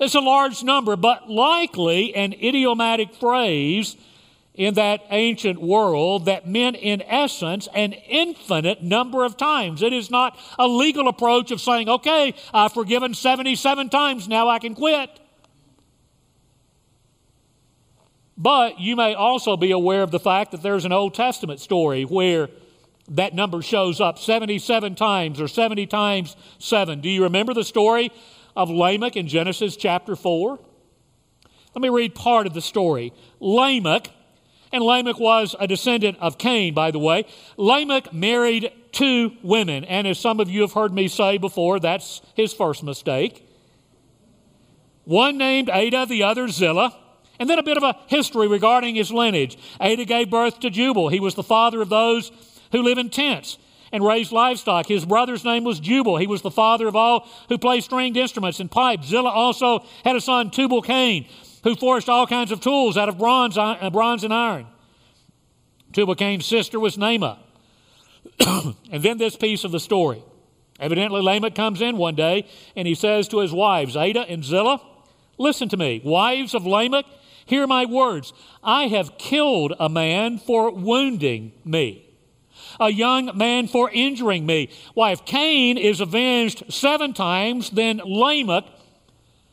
it's 0.00 0.14
a 0.14 0.20
large 0.20 0.64
number, 0.64 0.96
but 0.96 1.28
likely 1.28 2.14
an 2.14 2.32
idiomatic 2.32 3.14
phrase 3.14 3.96
in 4.54 4.74
that 4.74 5.00
ancient 5.10 5.60
world 5.60 6.26
that 6.26 6.46
meant, 6.46 6.76
in 6.76 7.00
essence, 7.02 7.68
an 7.74 7.92
infinite 7.92 8.82
number 8.82 9.24
of 9.24 9.36
times. 9.36 9.82
It 9.82 9.92
is 9.92 10.10
not 10.10 10.38
a 10.58 10.68
legal 10.68 11.08
approach 11.08 11.50
of 11.50 11.60
saying, 11.60 11.88
okay, 11.88 12.34
I've 12.52 12.72
forgiven 12.72 13.14
77 13.14 13.88
times, 13.88 14.28
now 14.28 14.48
I 14.48 14.58
can 14.58 14.74
quit. 14.74 15.08
But 18.36 18.80
you 18.80 18.96
may 18.96 19.14
also 19.14 19.56
be 19.56 19.70
aware 19.70 20.02
of 20.02 20.10
the 20.10 20.20
fact 20.20 20.50
that 20.50 20.62
there's 20.62 20.84
an 20.84 20.92
Old 20.92 21.14
Testament 21.14 21.60
story 21.60 22.04
where 22.04 22.48
that 23.08 23.34
number 23.34 23.62
shows 23.62 24.00
up 24.00 24.18
77 24.18 24.94
times 24.94 25.40
or 25.40 25.48
70 25.48 25.86
times 25.86 26.36
7. 26.58 27.00
Do 27.00 27.08
you 27.08 27.24
remember 27.24 27.54
the 27.54 27.64
story 27.64 28.10
of 28.56 28.68
Lamech 28.68 29.16
in 29.16 29.28
Genesis 29.28 29.76
chapter 29.76 30.16
4? 30.16 30.58
Let 31.74 31.82
me 31.82 31.88
read 31.88 32.14
part 32.14 32.46
of 32.46 32.54
the 32.54 32.60
story. 32.60 33.12
Lamech 33.40 34.10
and 34.72 34.82
Lamech 34.82 35.18
was 35.18 35.54
a 35.60 35.66
descendant 35.66 36.18
of 36.20 36.38
Cain, 36.38 36.74
by 36.74 36.90
the 36.90 36.98
way. 36.98 37.26
Lamech 37.56 38.12
married 38.12 38.72
two 38.90 39.32
women, 39.42 39.84
and 39.84 40.06
as 40.06 40.18
some 40.18 40.40
of 40.40 40.48
you 40.48 40.62
have 40.62 40.72
heard 40.72 40.92
me 40.92 41.08
say 41.08 41.38
before, 41.38 41.78
that's 41.78 42.22
his 42.34 42.52
first 42.52 42.82
mistake. 42.82 43.46
One 45.04 45.36
named 45.36 45.68
Adah, 45.68 46.06
the 46.06 46.22
other 46.22 46.48
Zillah. 46.48 46.96
And 47.38 47.50
then 47.50 47.58
a 47.58 47.62
bit 47.62 47.76
of 47.76 47.82
a 47.82 47.96
history 48.06 48.46
regarding 48.46 48.94
his 48.94 49.10
lineage. 49.10 49.58
Adah 49.80 50.04
gave 50.04 50.30
birth 50.30 50.60
to 50.60 50.70
Jabal. 50.70 51.08
He 51.08 51.18
was 51.18 51.34
the 51.34 51.42
father 51.42 51.82
of 51.82 51.88
those 51.88 52.30
who 52.70 52.82
live 52.82 52.98
in 52.98 53.10
tents 53.10 53.58
and 53.90 54.04
raised 54.04 54.32
livestock. 54.32 54.86
His 54.86 55.04
brother's 55.04 55.44
name 55.44 55.64
was 55.64 55.80
Jubal. 55.80 56.18
He 56.18 56.26
was 56.26 56.42
the 56.42 56.50
father 56.50 56.86
of 56.86 56.94
all 56.94 57.28
who 57.48 57.58
play 57.58 57.80
stringed 57.80 58.16
instruments 58.16 58.60
and 58.60 58.70
pipes. 58.70 59.08
Zillah 59.08 59.30
also 59.30 59.84
had 60.04 60.14
a 60.14 60.20
son, 60.20 60.50
Tubal 60.50 60.82
Cain 60.82 61.26
who 61.62 61.74
forged 61.74 62.08
all 62.08 62.26
kinds 62.26 62.52
of 62.52 62.60
tools 62.60 62.96
out 62.96 63.08
of 63.08 63.18
bronze, 63.18 63.56
uh, 63.56 63.90
bronze 63.90 64.24
and 64.24 64.34
iron. 64.34 64.66
Tubal 65.92 66.14
Cain's 66.14 66.46
sister 66.46 66.80
was 66.80 66.96
Naamah. 66.96 67.38
and 68.90 69.02
then 69.02 69.18
this 69.18 69.36
piece 69.36 69.64
of 69.64 69.72
the 69.72 69.80
story. 69.80 70.22
Evidently, 70.80 71.20
Lamech 71.20 71.54
comes 71.54 71.80
in 71.80 71.96
one 71.96 72.14
day 72.14 72.46
and 72.74 72.88
he 72.88 72.94
says 72.94 73.28
to 73.28 73.40
his 73.40 73.52
wives, 73.52 73.96
Adah 73.96 74.26
and 74.28 74.42
Zillah, 74.42 74.80
Listen 75.38 75.68
to 75.70 75.76
me, 75.76 76.00
wives 76.04 76.54
of 76.54 76.66
Lamech, 76.66 77.06
hear 77.46 77.66
my 77.66 77.84
words. 77.84 78.32
I 78.62 78.86
have 78.88 79.18
killed 79.18 79.74
a 79.80 79.88
man 79.88 80.38
for 80.38 80.70
wounding 80.70 81.52
me, 81.64 82.08
a 82.78 82.90
young 82.90 83.36
man 83.36 83.66
for 83.66 83.90
injuring 83.90 84.46
me. 84.46 84.70
Why, 84.94 85.12
if 85.12 85.24
Cain 85.24 85.78
is 85.78 86.00
avenged 86.00 86.72
seven 86.72 87.12
times, 87.12 87.70
then 87.70 88.00
Lamech 88.04 88.64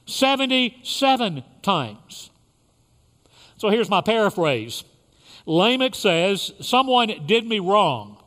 77 0.09 1.43
times. 1.61 2.29
So 3.57 3.69
here's 3.69 3.89
my 3.89 4.01
paraphrase 4.01 4.83
Lamech 5.45 5.95
says, 5.95 6.51
Someone 6.61 7.11
did 7.25 7.45
me 7.45 7.59
wrong, 7.59 8.17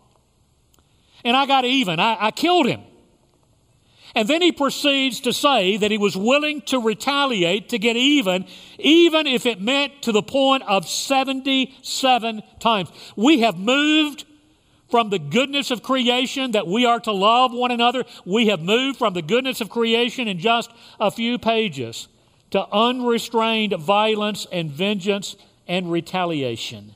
and 1.25 1.37
I 1.37 1.47
got 1.47 1.65
even. 1.65 2.01
I, 2.01 2.17
I 2.21 2.31
killed 2.31 2.67
him. 2.67 2.83
And 4.15 4.29
then 4.29 4.43
he 4.43 4.53
proceeds 4.53 5.21
to 5.21 5.33
say 5.33 5.79
that 5.79 5.91
he 5.91 5.97
was 5.97 6.17
willing 6.17 6.61
to 6.63 6.79
retaliate 6.79 7.71
to 7.71 7.79
get 7.79 7.97
even, 7.97 8.45
even 8.79 9.27
if 9.27 9.47
it 9.47 9.61
meant 9.61 10.03
to 10.03 10.13
the 10.13 10.23
point 10.23 10.65
of 10.65 10.87
77 10.87 12.43
times. 12.61 12.91
We 13.17 13.41
have 13.41 13.57
moved 13.57 14.27
from 14.93 15.09
the 15.09 15.19
goodness 15.19 15.71
of 15.71 15.83
creation 15.83 16.53
that 16.53 16.67
we 16.67 16.85
are 16.85 17.01
to 17.01 17.13
love 17.13 17.51
one 17.51 17.71
another. 17.71 18.05
We 18.27 18.49
have 18.49 18.61
moved 18.61 18.99
from 18.99 19.15
the 19.15 19.23
goodness 19.23 19.63
of 19.63 19.71
creation 19.71 20.29
in 20.29 20.39
just 20.39 20.71
a 21.01 21.11
few 21.11 21.39
pages 21.39 22.09
to 22.51 22.67
unrestrained 22.71 23.73
violence 23.73 24.47
and 24.53 24.71
vengeance 24.71 25.35
and 25.67 25.91
retaliation. 25.91 26.95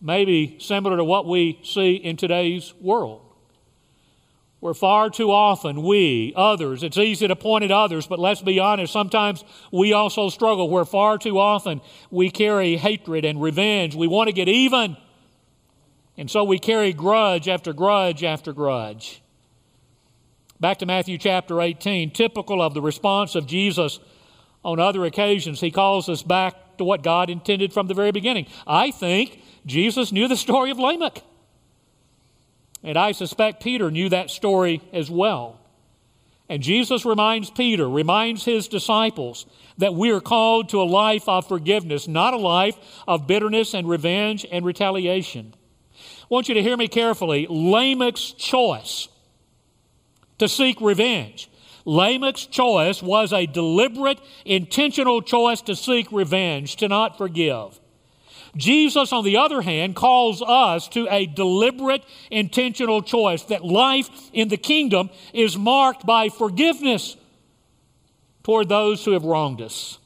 Maybe 0.00 0.56
similar 0.60 0.96
to 0.96 1.04
what 1.04 1.26
we 1.26 1.60
see 1.62 1.96
in 1.96 2.16
today's 2.16 2.72
world. 2.80 3.20
Where 4.60 4.72
far 4.72 5.10
too 5.10 5.30
often 5.30 5.82
we, 5.82 6.32
others, 6.34 6.82
it's 6.82 6.96
easy 6.96 7.28
to 7.28 7.36
point 7.36 7.64
at 7.64 7.70
others, 7.70 8.06
but 8.06 8.18
let's 8.18 8.40
be 8.40 8.58
honest, 8.58 8.94
sometimes 8.94 9.44
we 9.70 9.92
also 9.92 10.30
struggle 10.30 10.70
where 10.70 10.86
far 10.86 11.18
too 11.18 11.38
often 11.38 11.82
we 12.10 12.30
carry 12.30 12.78
hatred 12.78 13.26
and 13.26 13.42
revenge. 13.42 13.94
We 13.94 14.06
want 14.06 14.28
to 14.28 14.32
get 14.32 14.48
even. 14.48 14.96
And 16.18 16.28
so 16.28 16.42
we 16.42 16.58
carry 16.58 16.92
grudge 16.92 17.48
after 17.48 17.72
grudge 17.72 18.24
after 18.24 18.52
grudge. 18.52 19.22
Back 20.58 20.78
to 20.80 20.86
Matthew 20.86 21.16
chapter 21.16 21.60
18, 21.60 22.10
typical 22.10 22.60
of 22.60 22.74
the 22.74 22.82
response 22.82 23.36
of 23.36 23.46
Jesus 23.46 24.00
on 24.64 24.80
other 24.80 25.04
occasions, 25.04 25.60
he 25.60 25.70
calls 25.70 26.08
us 26.08 26.24
back 26.24 26.76
to 26.78 26.84
what 26.84 27.04
God 27.04 27.30
intended 27.30 27.72
from 27.72 27.86
the 27.86 27.94
very 27.94 28.10
beginning. 28.10 28.48
I 28.66 28.90
think 28.90 29.40
Jesus 29.64 30.10
knew 30.10 30.26
the 30.26 30.36
story 30.36 30.72
of 30.72 30.78
Lamech. 30.80 31.22
And 32.82 32.98
I 32.98 33.12
suspect 33.12 33.62
Peter 33.62 33.88
knew 33.88 34.08
that 34.08 34.30
story 34.30 34.82
as 34.92 35.08
well. 35.08 35.60
And 36.48 36.62
Jesus 36.62 37.04
reminds 37.04 37.50
Peter, 37.50 37.88
reminds 37.88 38.44
his 38.44 38.66
disciples 38.66 39.46
that 39.76 39.94
we 39.94 40.10
are 40.10 40.20
called 40.20 40.70
to 40.70 40.80
a 40.80 40.84
life 40.84 41.28
of 41.28 41.46
forgiveness, 41.46 42.08
not 42.08 42.34
a 42.34 42.38
life 42.38 42.76
of 43.06 43.28
bitterness 43.28 43.74
and 43.74 43.88
revenge 43.88 44.44
and 44.50 44.64
retaliation. 44.64 45.54
Want 46.28 46.48
you 46.48 46.54
to 46.54 46.62
hear 46.62 46.76
me 46.76 46.88
carefully. 46.88 47.46
Lamech's 47.48 48.32
choice 48.32 49.08
to 50.38 50.48
seek 50.48 50.80
revenge. 50.80 51.50
Lamech's 51.84 52.46
choice 52.46 53.02
was 53.02 53.32
a 53.32 53.46
deliberate, 53.46 54.20
intentional 54.44 55.22
choice 55.22 55.62
to 55.62 55.74
seek 55.74 56.12
revenge, 56.12 56.76
to 56.76 56.88
not 56.88 57.16
forgive. 57.16 57.80
Jesus, 58.56 59.12
on 59.12 59.24
the 59.24 59.36
other 59.36 59.62
hand, 59.62 59.94
calls 59.94 60.42
us 60.42 60.88
to 60.88 61.06
a 61.10 61.26
deliberate, 61.26 62.04
intentional 62.30 63.02
choice 63.02 63.42
that 63.44 63.64
life 63.64 64.08
in 64.32 64.48
the 64.48 64.56
kingdom 64.56 65.10
is 65.32 65.56
marked 65.56 66.04
by 66.04 66.28
forgiveness 66.28 67.16
toward 68.42 68.68
those 68.68 69.04
who 69.04 69.12
have 69.12 69.24
wronged 69.24 69.60
us. 69.60 69.98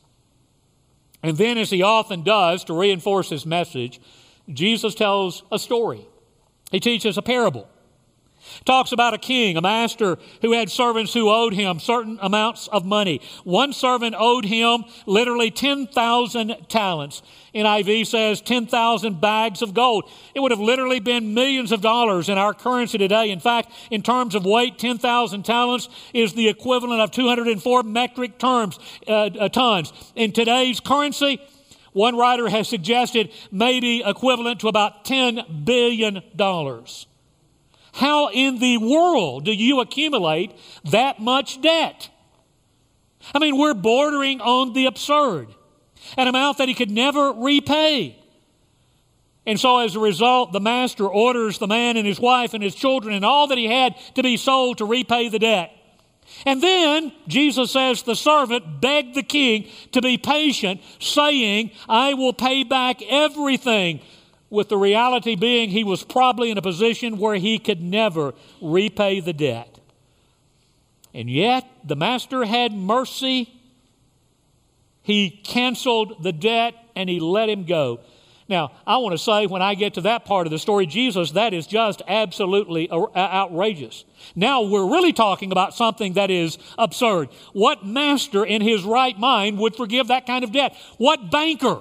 And 1.23 1.37
then, 1.37 1.57
as 1.57 1.71
he 1.71 1.83
often 1.83 2.23
does 2.23 2.64
to 2.64 2.79
reinforce 2.79 3.31
his 3.31 3.47
message, 3.47 4.00
Jesus 4.52 4.95
tells 4.95 5.45
a 5.52 5.59
story. 5.59 6.07
He 6.73 6.81
teaches 6.81 7.17
a 7.17 7.23
parable. 7.23 7.69
Talks 8.64 8.93
about 8.93 9.14
a 9.14 9.19
king, 9.19 9.57
a 9.57 9.61
master 9.61 10.19
who 10.41 10.52
had 10.52 10.71
servants 10.71 11.14
who 11.14 11.31
owed 11.31 11.55
him 11.55 11.79
certain 11.79 12.19
amounts 12.21 12.67
of 12.69 12.85
money. 12.85 13.21
One 13.45 13.73
servant 13.73 14.14
owed 14.19 14.45
him 14.45 14.85
literally 15.07 15.50
10,000 15.50 16.57
talents. 16.69 17.23
NIV 17.55 18.07
says 18.07 18.41
10,000 18.41 19.21
bags 19.21 19.62
of 19.62 19.75
gold. 19.75 20.11
It 20.35 20.41
would 20.41 20.50
have 20.50 20.61
literally 20.61 21.00
been 21.00 21.35
millions 21.35 21.71
of 21.71 21.83
dollars 21.83 22.29
in 22.29 22.37
our 22.37 22.55
currency 22.55 22.99
today. 22.99 23.31
In 23.31 23.41
fact, 23.41 23.73
in 23.91 24.02
terms 24.02 24.35
of 24.35 24.45
weight, 24.45 24.79
10,000 24.79 25.45
talents 25.45 25.88
is 26.12 26.35
the 26.35 26.49
equivalent 26.49 27.00
of 27.00 27.11
204 27.11 27.83
metric 27.85 28.38
terms, 28.38 28.79
uh, 29.07 29.12
uh, 29.12 29.49
tons. 29.49 29.93
In 30.17 30.33
today's 30.33 30.81
currency, 30.81 31.41
one 31.93 32.17
writer 32.17 32.49
has 32.49 32.69
suggested 32.69 33.33
maybe 33.51 34.03
equivalent 34.05 34.61
to 34.61 34.69
about 34.69 35.05
$10 35.05 35.65
billion. 35.65 36.23
How 37.95 38.31
in 38.31 38.59
the 38.59 38.79
world 38.79 39.45
do 39.45 39.53
you 39.53 39.81
accumulate 39.81 40.57
that 40.85 41.21
much 41.21 41.61
debt? 41.61 42.09
I 43.35 43.39
mean, 43.39 43.59
we're 43.59 43.75
bordering 43.75 44.41
on 44.41 44.73
the 44.73 44.87
absurd, 44.87 45.49
an 46.17 46.27
amount 46.27 46.59
that 46.59 46.69
he 46.69 46.75
could 46.75 46.91
never 46.91 47.33
repay. 47.33 48.19
And 49.45 49.59
so, 49.59 49.81
as 49.81 49.97
a 49.97 50.01
result, 50.01 50.53
the 50.53 50.61
master 50.61 51.07
orders 51.07 51.59
the 51.59 51.67
man 51.67 51.97
and 51.97 52.07
his 52.07 52.21
wife 52.21 52.55
and 52.55 52.63
his 52.63 52.75
children 52.75 53.15
and 53.15 53.25
all 53.25 53.49
that 53.49 53.59
he 53.59 53.67
had 53.67 53.97
to 54.15 54.23
be 54.23 54.37
sold 54.37 54.79
to 54.79 54.85
repay 54.85 55.29
the 55.29 55.39
debt. 55.39 55.77
And 56.45 56.63
then 56.63 57.13
Jesus 57.29 57.71
says 57.71 58.03
the 58.03 58.17
servant 58.17 58.81
begged 58.81 59.15
the 59.15 59.23
king 59.23 59.69
to 59.93 60.03
be 60.03 60.19
patient, 60.19 60.81
saying, 60.99 61.71
I 61.89 62.15
will 62.15 62.33
pay 62.33 62.65
back 62.65 63.01
everything 63.03 64.01
with 64.51 64.69
the 64.69 64.77
reality 64.77 65.35
being 65.35 65.71
he 65.71 65.85
was 65.85 66.03
probably 66.05 66.51
in 66.51 66.59
a 66.59 66.63
position 66.63 67.17
where 67.19 67.37
he 67.37 67.59
could 67.59 67.81
never 67.81 68.35
repay 68.61 69.21
the 69.21 69.33
debt. 69.33 69.79
And 71.15 71.31
yet, 71.31 71.67
the 71.85 71.97
master 71.97 72.45
had 72.45 72.73
mercy. 72.73 73.53
He 75.03 75.31
canceled 75.31 76.23
the 76.23 76.33
debt 76.33 76.75
and 76.95 77.09
he 77.09 77.21
let 77.21 77.49
him 77.49 77.65
go. 77.65 78.01
Now, 78.53 78.71
I 78.87 78.99
want 78.99 79.15
to 79.15 79.19
say 79.19 79.47
when 79.47 79.63
I 79.63 79.75
get 79.75 79.95
to 79.95 80.03
that 80.03 80.27
part 80.27 80.47
of 80.47 80.51
the 80.51 80.59
story, 80.59 80.85
Jesus, 80.85 81.31
that 81.31 81.55
is 81.55 81.67
just 81.67 82.03
absolutely 82.07 82.87
outrageous. 82.91 84.05
Now 84.37 84.61
we're 84.61 84.93
really 84.93 85.15
talking 85.15 85.53
about 85.53 85.73
something 85.73 86.13
that 86.13 86.31
is 86.31 86.59
absurd. 86.77 87.31
What 87.55 87.87
master 87.87 88.45
in 88.45 88.61
his 88.61 88.85
right 88.85 89.19
mind 89.19 89.57
would 89.57 89.75
forgive 89.75 90.09
that 90.09 90.27
kind 90.27 90.45
of 90.45 90.53
debt? 90.53 90.77
What 90.99 91.31
banker 91.31 91.81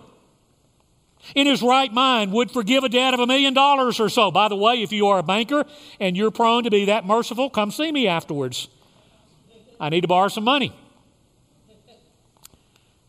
in 1.36 1.46
his 1.46 1.62
right 1.62 1.92
mind 1.92 2.32
would 2.32 2.50
forgive 2.50 2.86
a 2.86 2.90
debt 2.90 3.14
of 3.14 3.20
a 3.20 3.28
million 3.28 3.54
dollars 3.54 4.00
or 4.00 4.08
so. 4.08 4.32
By 4.32 4.48
the 4.48 4.56
way, 4.56 4.82
if 4.82 4.94
you 4.94 5.08
are 5.08 5.20
a 5.20 5.24
banker 5.24 5.66
and 6.00 6.16
you're 6.16 6.32
prone 6.32 6.64
to 6.64 6.72
be 6.72 6.86
that 6.86 7.06
merciful, 7.06 7.50
come 7.50 7.72
see 7.72 7.92
me 7.92 8.08
afterwards. 8.08 8.70
I 9.78 9.90
need 9.90 10.02
to 10.02 10.08
borrow 10.08 10.30
some 10.30 10.46
money. 10.46 10.74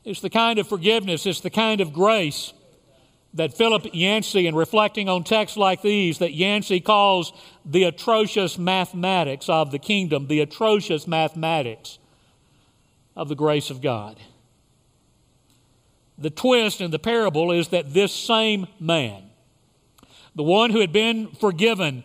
It's 0.04 0.20
the 0.20 0.30
kind 0.30 0.58
of 0.58 0.66
forgiveness, 0.66 1.26
it's 1.26 1.40
the 1.40 1.48
kind 1.48 1.80
of 1.80 1.92
grace 1.92 2.52
that 3.34 3.54
Philip 3.54 3.86
Yancey, 3.92 4.46
in 4.46 4.54
reflecting 4.54 5.08
on 5.08 5.24
texts 5.24 5.56
like 5.56 5.82
these, 5.82 6.18
that 6.18 6.34
Yancey 6.34 6.80
calls 6.80 7.32
the 7.64 7.84
atrocious 7.84 8.58
mathematics 8.58 9.48
of 9.48 9.70
the 9.70 9.78
kingdom, 9.78 10.26
the 10.26 10.40
atrocious 10.40 11.06
mathematics 11.06 11.98
of 13.16 13.28
the 13.28 13.34
grace 13.34 13.70
of 13.70 13.80
God. 13.80 14.18
The 16.18 16.30
twist 16.30 16.80
in 16.80 16.90
the 16.90 16.98
parable 16.98 17.52
is 17.52 17.68
that 17.68 17.94
this 17.94 18.12
same 18.12 18.66
man, 18.78 19.22
the 20.34 20.42
one 20.42 20.70
who 20.70 20.80
had 20.80 20.92
been 20.92 21.28
forgiven 21.28 22.04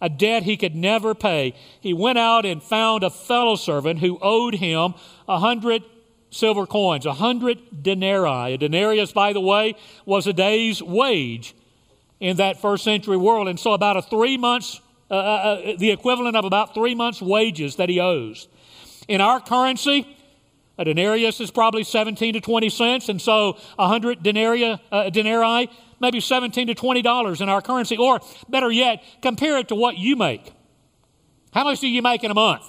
a 0.00 0.08
debt 0.08 0.44
he 0.44 0.56
could 0.56 0.74
never 0.74 1.14
pay, 1.14 1.54
he 1.80 1.92
went 1.92 2.18
out 2.18 2.46
and 2.46 2.62
found 2.62 3.02
a 3.02 3.10
fellow 3.10 3.56
servant 3.56 3.98
who 3.98 4.18
owed 4.22 4.54
him 4.54 4.94
a 5.28 5.38
hundred 5.38 5.82
silver 6.30 6.66
coins, 6.66 7.06
a 7.06 7.12
hundred 7.12 7.82
denarii. 7.82 8.54
A 8.54 8.58
denarius, 8.58 9.12
by 9.12 9.32
the 9.32 9.40
way, 9.40 9.74
was 10.06 10.26
a 10.26 10.32
day's 10.32 10.82
wage 10.82 11.54
in 12.18 12.36
that 12.36 12.60
first 12.60 12.84
century 12.84 13.16
world. 13.16 13.48
And 13.48 13.58
so, 13.58 13.72
about 13.72 13.96
a 13.96 14.02
three 14.02 14.38
months, 14.38 14.80
uh, 15.10 15.14
uh, 15.14 15.18
uh 15.18 15.76
the 15.78 15.90
equivalent 15.90 16.36
of 16.36 16.44
about 16.44 16.74
three 16.74 16.94
months' 16.94 17.20
wages 17.20 17.76
that 17.76 17.88
he 17.88 18.00
owes. 18.00 18.48
In 19.08 19.20
our 19.20 19.40
currency, 19.40 20.06
a 20.78 20.84
denarius 20.84 21.40
is 21.40 21.50
probably 21.50 21.84
17 21.84 22.34
to 22.34 22.40
20 22.40 22.70
cents, 22.70 23.08
and 23.08 23.20
so 23.20 23.58
100 23.76 24.22
denarii, 24.22 24.80
uh, 24.90 25.10
denarii 25.10 25.68
maybe 26.00 26.20
17 26.20 26.68
to 26.68 26.74
20 26.74 27.02
dollars 27.02 27.40
in 27.40 27.48
our 27.48 27.60
currency. 27.60 27.96
Or 27.96 28.20
better 28.48 28.70
yet, 28.70 29.02
compare 29.22 29.58
it 29.58 29.68
to 29.68 29.74
what 29.74 29.98
you 29.98 30.16
make. 30.16 30.52
How 31.52 31.64
much 31.64 31.80
do 31.80 31.88
you 31.88 32.02
make 32.02 32.24
in 32.24 32.30
a 32.30 32.34
month? 32.34 32.64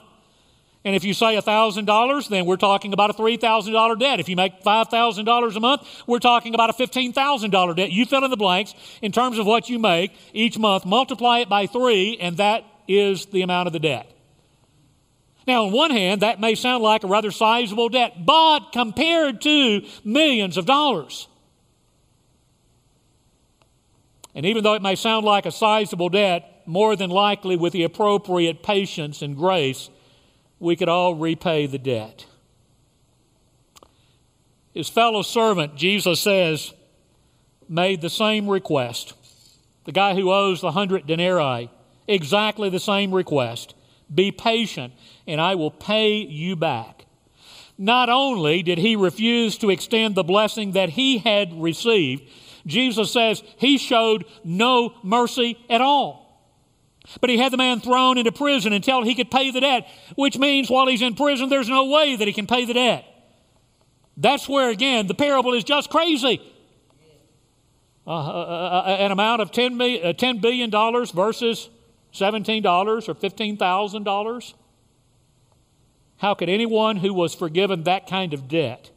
And 0.83 0.95
if 0.95 1.03
you 1.03 1.13
say 1.13 1.35
$1,000, 1.37 2.29
then 2.29 2.45
we're 2.45 2.57
talking 2.57 2.91
about 2.91 3.11
a 3.11 3.13
$3,000 3.13 3.99
debt. 3.99 4.19
If 4.19 4.27
you 4.27 4.35
make 4.35 4.63
$5,000 4.63 5.55
a 5.55 5.59
month, 5.59 5.87
we're 6.07 6.19
talking 6.19 6.55
about 6.55 6.71
a 6.71 6.73
$15,000 6.73 7.75
debt. 7.75 7.91
You 7.91 8.05
fill 8.05 8.23
in 8.23 8.31
the 8.31 8.37
blanks 8.37 8.73
in 9.01 9.11
terms 9.11 9.37
of 9.37 9.45
what 9.45 9.69
you 9.69 9.77
make 9.77 10.11
each 10.33 10.57
month, 10.57 10.85
multiply 10.85 11.39
it 11.39 11.49
by 11.49 11.67
three, 11.67 12.17
and 12.19 12.37
that 12.37 12.63
is 12.87 13.27
the 13.27 13.43
amount 13.43 13.67
of 13.67 13.73
the 13.73 13.79
debt. 13.79 14.11
Now, 15.47 15.65
on 15.65 15.71
one 15.71 15.91
hand, 15.91 16.21
that 16.21 16.39
may 16.39 16.55
sound 16.55 16.83
like 16.83 17.03
a 17.03 17.07
rather 17.07 17.31
sizable 17.31 17.89
debt, 17.89 18.25
but 18.25 18.71
compared 18.71 19.41
to 19.41 19.85
millions 20.03 20.57
of 20.57 20.65
dollars, 20.65 21.27
and 24.33 24.45
even 24.45 24.63
though 24.63 24.75
it 24.75 24.81
may 24.81 24.95
sound 24.95 25.25
like 25.25 25.45
a 25.45 25.51
sizable 25.51 26.09
debt, 26.09 26.63
more 26.65 26.95
than 26.95 27.09
likely 27.09 27.55
with 27.55 27.73
the 27.73 27.83
appropriate 27.83 28.63
patience 28.63 29.21
and 29.21 29.35
grace, 29.35 29.89
we 30.61 30.75
could 30.75 30.87
all 30.87 31.15
repay 31.15 31.65
the 31.65 31.79
debt. 31.79 32.25
His 34.73 34.87
fellow 34.87 35.23
servant, 35.23 35.75
Jesus 35.75 36.21
says, 36.21 36.73
made 37.67 37.99
the 38.01 38.09
same 38.09 38.47
request. 38.47 39.13
The 39.85 39.91
guy 39.91 40.13
who 40.13 40.31
owes 40.31 40.61
the 40.61 40.71
hundred 40.71 41.07
denarii, 41.07 41.69
exactly 42.07 42.69
the 42.69 42.79
same 42.79 43.13
request. 43.13 43.73
Be 44.13 44.31
patient, 44.31 44.93
and 45.27 45.41
I 45.41 45.55
will 45.55 45.71
pay 45.71 46.17
you 46.17 46.55
back. 46.55 47.05
Not 47.77 48.09
only 48.09 48.61
did 48.61 48.77
he 48.77 48.95
refuse 48.95 49.57
to 49.57 49.71
extend 49.71 50.13
the 50.13 50.23
blessing 50.23 50.73
that 50.73 50.91
he 50.91 51.17
had 51.17 51.59
received, 51.59 52.23
Jesus 52.67 53.11
says 53.11 53.41
he 53.57 53.79
showed 53.79 54.25
no 54.43 54.93
mercy 55.01 55.57
at 55.69 55.81
all. 55.81 56.20
But 57.19 57.29
he 57.29 57.37
had 57.37 57.51
the 57.51 57.57
man 57.57 57.81
thrown 57.81 58.17
into 58.17 58.31
prison 58.31 58.73
until 58.73 59.03
he 59.03 59.15
could 59.15 59.29
pay 59.29 59.51
the 59.51 59.61
debt, 59.61 59.87
which 60.15 60.37
means 60.37 60.69
while 60.69 60.87
he's 60.87 61.01
in 61.01 61.15
prison, 61.15 61.49
there's 61.49 61.69
no 61.69 61.85
way 61.85 62.15
that 62.15 62.27
he 62.27 62.33
can 62.33 62.47
pay 62.47 62.65
the 62.65 62.73
debt. 62.73 63.05
That's 64.17 64.47
where, 64.47 64.69
again, 64.69 65.07
the 65.07 65.13
parable 65.13 65.53
is 65.53 65.63
just 65.63 65.89
crazy. 65.89 66.41
Uh, 68.05 68.11
uh, 68.11 68.31
uh, 68.31 68.83
uh 68.85 68.97
an 68.99 69.11
amount 69.11 69.41
of 69.41 69.51
$10, 69.51 69.75
million, 69.75 70.05
uh, 70.05 70.13
$10 70.13 70.41
billion 70.41 70.69
versus 70.71 71.69
$17 72.13 73.09
or 73.09 73.13
$15,000? 73.13 74.53
How 76.17 76.35
could 76.35 76.49
anyone 76.49 76.97
who 76.97 77.13
was 77.13 77.33
forgiven 77.33 77.83
that 77.83 78.07
kind 78.07 78.33
of 78.33 78.47
debt 78.47 78.91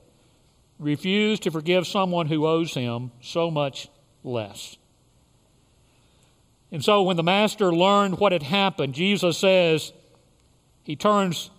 refuse 0.79 1.41
to 1.41 1.51
forgive 1.51 1.87
someone 1.87 2.27
who 2.27 2.47
owes 2.47 2.75
him 2.75 3.13
so 3.21 3.51
much 3.51 3.89
less? 4.23 4.77
And 6.75 6.85
so 6.85 7.05
when 7.05 7.17
the 7.17 7.23
master 7.23 7.73
learned 7.73 8.19
what 8.19 8.33
had 8.33 8.43
happened, 8.43 8.95
Jesus 8.95 9.39
says 9.39 9.93
he 10.83 10.97
turns 10.97 11.51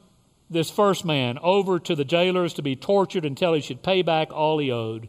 this 0.50 0.70
first 0.70 1.06
man 1.06 1.40
over 1.42 1.80
to 1.80 1.96
the 1.96 2.04
jailers 2.04 2.54
to 2.56 2.62
be 2.62 2.76
tortured 2.76 3.24
until 3.24 3.54
he 3.54 3.62
should 3.62 3.82
pay 3.82 4.02
back 4.02 4.34
all 4.34 4.60
he 4.60 4.70
owed. 4.70 5.08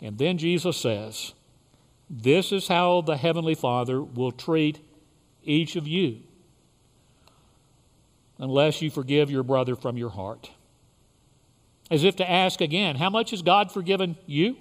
And 0.00 0.16
then 0.16 0.38
Jesus 0.38 0.76
says, 0.76 1.34
This 2.08 2.52
is 2.52 2.68
how 2.68 3.00
the 3.00 3.16
Heavenly 3.16 3.56
Father 3.56 4.00
will 4.00 4.30
treat 4.30 4.78
each 5.42 5.74
of 5.74 5.88
you, 5.88 6.20
unless 8.38 8.80
you 8.80 8.92
forgive 8.92 9.28
your 9.28 9.42
brother 9.42 9.74
from 9.74 9.96
your 9.96 10.10
heart. 10.10 10.52
As 11.90 12.04
if 12.04 12.14
to 12.16 12.30
ask 12.30 12.60
again, 12.60 12.94
how 12.94 13.10
much 13.10 13.32
has 13.32 13.42
God 13.42 13.72
forgiven 13.72 14.14
you? 14.24 14.56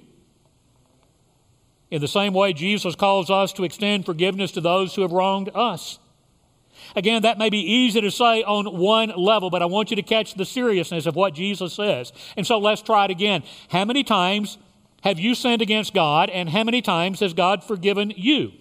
In 1.96 2.02
the 2.02 2.10
same 2.10 2.34
way, 2.34 2.52
Jesus 2.52 2.94
calls 2.94 3.30
us 3.30 3.54
to 3.54 3.64
extend 3.64 4.06
forgiveness 4.06 4.52
to 4.52 4.60
those 4.60 4.94
who 4.94 5.02
have 5.02 5.14
wronged 5.14 5.50
us. 5.56 5.98
Again, 6.94 7.22
that 7.22 7.38
may 7.38 7.50
be 7.50 7.60
easy 7.60 8.02
to 8.02 8.12
say 8.12 8.44
on 8.44 8.78
one 8.78 9.14
level, 9.16 9.50
but 9.50 9.62
I 9.62 9.66
want 9.66 9.92
you 9.92 9.96
to 9.96 10.02
catch 10.02 10.34
the 10.34 10.44
seriousness 10.44 11.06
of 11.06 11.16
what 11.16 11.34
Jesus 11.34 11.74
says. 11.74 12.12
And 12.36 12.46
so 12.46 12.58
let's 12.60 12.82
try 12.82 13.06
it 13.06 13.12
again. 13.12 13.44
How 13.70 13.86
many 13.86 14.04
times 14.04 14.58
have 15.04 15.22
you 15.22 15.36
sinned 15.36 15.62
against 15.62 15.94
God, 15.94 16.30
and 16.30 16.50
how 16.50 16.66
many 16.66 16.82
times 16.82 17.22
has 17.22 17.34
God 17.34 17.64
forgiven 17.64 18.12
you? 18.18 18.52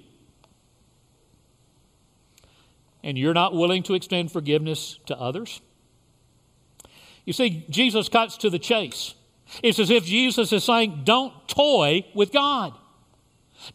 And 3.02 3.18
you're 3.18 3.34
not 3.34 3.52
willing 3.52 3.82
to 3.82 3.94
extend 3.94 4.30
forgiveness 4.30 5.00
to 5.06 5.18
others? 5.18 5.60
You 7.24 7.32
see, 7.32 7.66
Jesus 7.68 8.08
cuts 8.08 8.36
to 8.36 8.48
the 8.48 8.60
chase. 8.60 9.16
It's 9.60 9.80
as 9.80 9.90
if 9.90 10.04
Jesus 10.04 10.52
is 10.52 10.62
saying, 10.62 11.00
don't 11.02 11.48
toy 11.48 12.06
with 12.14 12.30
God. 12.30 12.74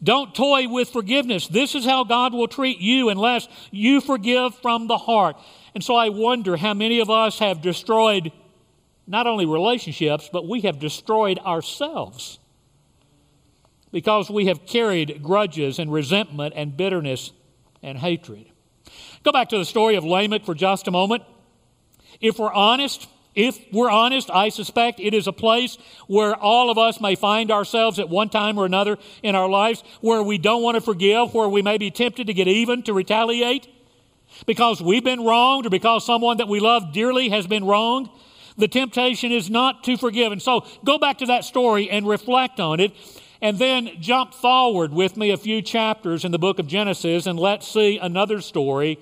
Don't 0.02 0.34
toy 0.34 0.68
with 0.68 0.90
forgiveness. 0.90 1.48
This 1.48 1.74
is 1.74 1.84
how 1.84 2.04
God 2.04 2.32
will 2.32 2.48
treat 2.48 2.78
you 2.78 3.08
unless 3.08 3.48
you 3.70 4.00
forgive 4.00 4.54
from 4.56 4.86
the 4.86 4.98
heart. 4.98 5.36
And 5.74 5.82
so 5.82 5.94
I 5.94 6.08
wonder 6.08 6.56
how 6.56 6.74
many 6.74 7.00
of 7.00 7.10
us 7.10 7.38
have 7.38 7.62
destroyed 7.62 8.32
not 9.06 9.26
only 9.26 9.46
relationships, 9.46 10.30
but 10.32 10.48
we 10.48 10.60
have 10.62 10.78
destroyed 10.78 11.38
ourselves 11.40 12.38
because 13.92 14.30
we 14.30 14.46
have 14.46 14.66
carried 14.66 15.22
grudges 15.22 15.78
and 15.78 15.92
resentment 15.92 16.54
and 16.56 16.76
bitterness 16.76 17.32
and 17.82 17.98
hatred. 17.98 18.46
Go 19.22 19.32
back 19.32 19.48
to 19.50 19.58
the 19.58 19.64
story 19.64 19.96
of 19.96 20.04
Lamech 20.04 20.44
for 20.44 20.54
just 20.54 20.88
a 20.88 20.90
moment. 20.90 21.24
If 22.20 22.38
we're 22.38 22.52
honest, 22.52 23.08
if 23.34 23.58
we're 23.72 23.90
honest, 23.90 24.28
I 24.30 24.48
suspect 24.48 24.98
it 24.98 25.14
is 25.14 25.26
a 25.26 25.32
place 25.32 25.78
where 26.08 26.34
all 26.34 26.70
of 26.70 26.78
us 26.78 27.00
may 27.00 27.14
find 27.14 27.50
ourselves 27.50 27.98
at 27.98 28.08
one 28.08 28.28
time 28.28 28.58
or 28.58 28.66
another 28.66 28.98
in 29.22 29.36
our 29.36 29.48
lives 29.48 29.84
where 30.00 30.22
we 30.22 30.36
don't 30.36 30.62
want 30.62 30.74
to 30.74 30.80
forgive, 30.80 31.32
where 31.32 31.48
we 31.48 31.62
may 31.62 31.78
be 31.78 31.90
tempted 31.90 32.26
to 32.26 32.34
get 32.34 32.48
even, 32.48 32.82
to 32.82 32.92
retaliate 32.92 33.68
because 34.46 34.82
we've 34.82 35.04
been 35.04 35.24
wronged 35.24 35.66
or 35.66 35.70
because 35.70 36.04
someone 36.04 36.38
that 36.38 36.48
we 36.48 36.60
love 36.60 36.92
dearly 36.92 37.28
has 37.28 37.46
been 37.46 37.64
wronged. 37.64 38.08
The 38.56 38.68
temptation 38.68 39.32
is 39.32 39.48
not 39.48 39.84
to 39.84 39.96
forgive. 39.96 40.32
And 40.32 40.42
so 40.42 40.66
go 40.84 40.98
back 40.98 41.18
to 41.18 41.26
that 41.26 41.44
story 41.44 41.88
and 41.88 42.06
reflect 42.06 42.60
on 42.60 42.80
it. 42.80 42.92
And 43.42 43.58
then 43.58 43.90
jump 44.00 44.34
forward 44.34 44.92
with 44.92 45.16
me 45.16 45.30
a 45.30 45.36
few 45.36 45.62
chapters 45.62 46.24
in 46.24 46.32
the 46.32 46.38
book 46.38 46.58
of 46.58 46.66
Genesis 46.66 47.26
and 47.26 47.38
let's 47.38 47.66
see 47.66 47.96
another 47.96 48.40
story 48.40 48.98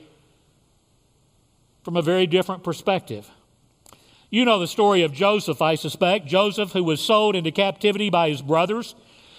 from 1.82 1.96
a 1.96 2.02
very 2.02 2.26
different 2.26 2.62
perspective. 2.62 3.28
You 4.30 4.44
know 4.44 4.58
the 4.58 4.66
story 4.66 5.02
of 5.02 5.12
Joseph, 5.12 5.62
I 5.62 5.74
suspect. 5.74 6.26
Joseph, 6.26 6.72
who 6.72 6.84
was 6.84 7.00
sold 7.00 7.34
into 7.34 7.50
captivity 7.50 8.10
by 8.10 8.28
his 8.28 8.42
brothers, 8.42 8.94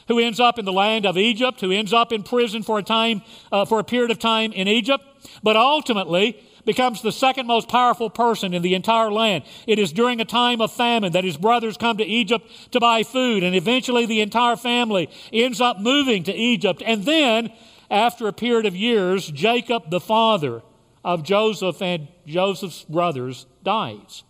who 0.07 0.17
ends 0.17 0.39
up 0.39 0.57
in 0.57 0.65
the 0.65 0.73
land 0.73 1.05
of 1.05 1.15
Egypt, 1.15 1.61
who 1.61 1.71
ends 1.71 1.93
up 1.93 2.11
in 2.11 2.23
prison 2.23 2.63
for 2.63 2.79
a 2.79 2.83
time, 2.83 3.21
uh, 3.51 3.65
for 3.65 3.77
a 3.77 3.83
period 3.83 4.09
of 4.09 4.17
time 4.17 4.51
in 4.51 4.67
Egypt, 4.67 5.03
but 5.43 5.55
ultimately 5.55 6.43
becomes 6.65 7.03
the 7.03 7.11
second 7.11 7.45
most 7.45 7.69
powerful 7.69 8.09
person 8.09 8.51
in 8.51 8.63
the 8.63 8.73
entire 8.73 9.11
land. 9.11 9.43
It 9.67 9.77
is 9.77 9.93
during 9.93 10.19
a 10.21 10.25
time 10.25 10.59
of 10.59 10.71
famine 10.71 11.11
that 11.11 11.23
his 11.23 11.37
brothers 11.37 11.77
come 11.77 11.97
to 11.97 12.03
Egypt 12.03 12.49
to 12.71 12.79
buy 12.79 13.03
food, 13.03 13.43
and 13.43 13.55
eventually 13.55 14.07
the 14.07 14.21
entire 14.21 14.55
family 14.55 15.07
ends 15.31 15.61
up 15.61 15.79
moving 15.79 16.23
to 16.23 16.33
Egypt. 16.33 16.81
And 16.83 17.05
then, 17.05 17.51
after 17.91 18.27
a 18.27 18.33
period 18.33 18.65
of 18.65 18.75
years, 18.75 19.27
Jacob, 19.27 19.91
the 19.91 19.99
father 19.99 20.63
of 21.03 21.21
Joseph 21.21 21.79
and 21.79 22.07
Joseph's 22.25 22.83
brothers, 22.85 23.45
dies. 23.63 24.23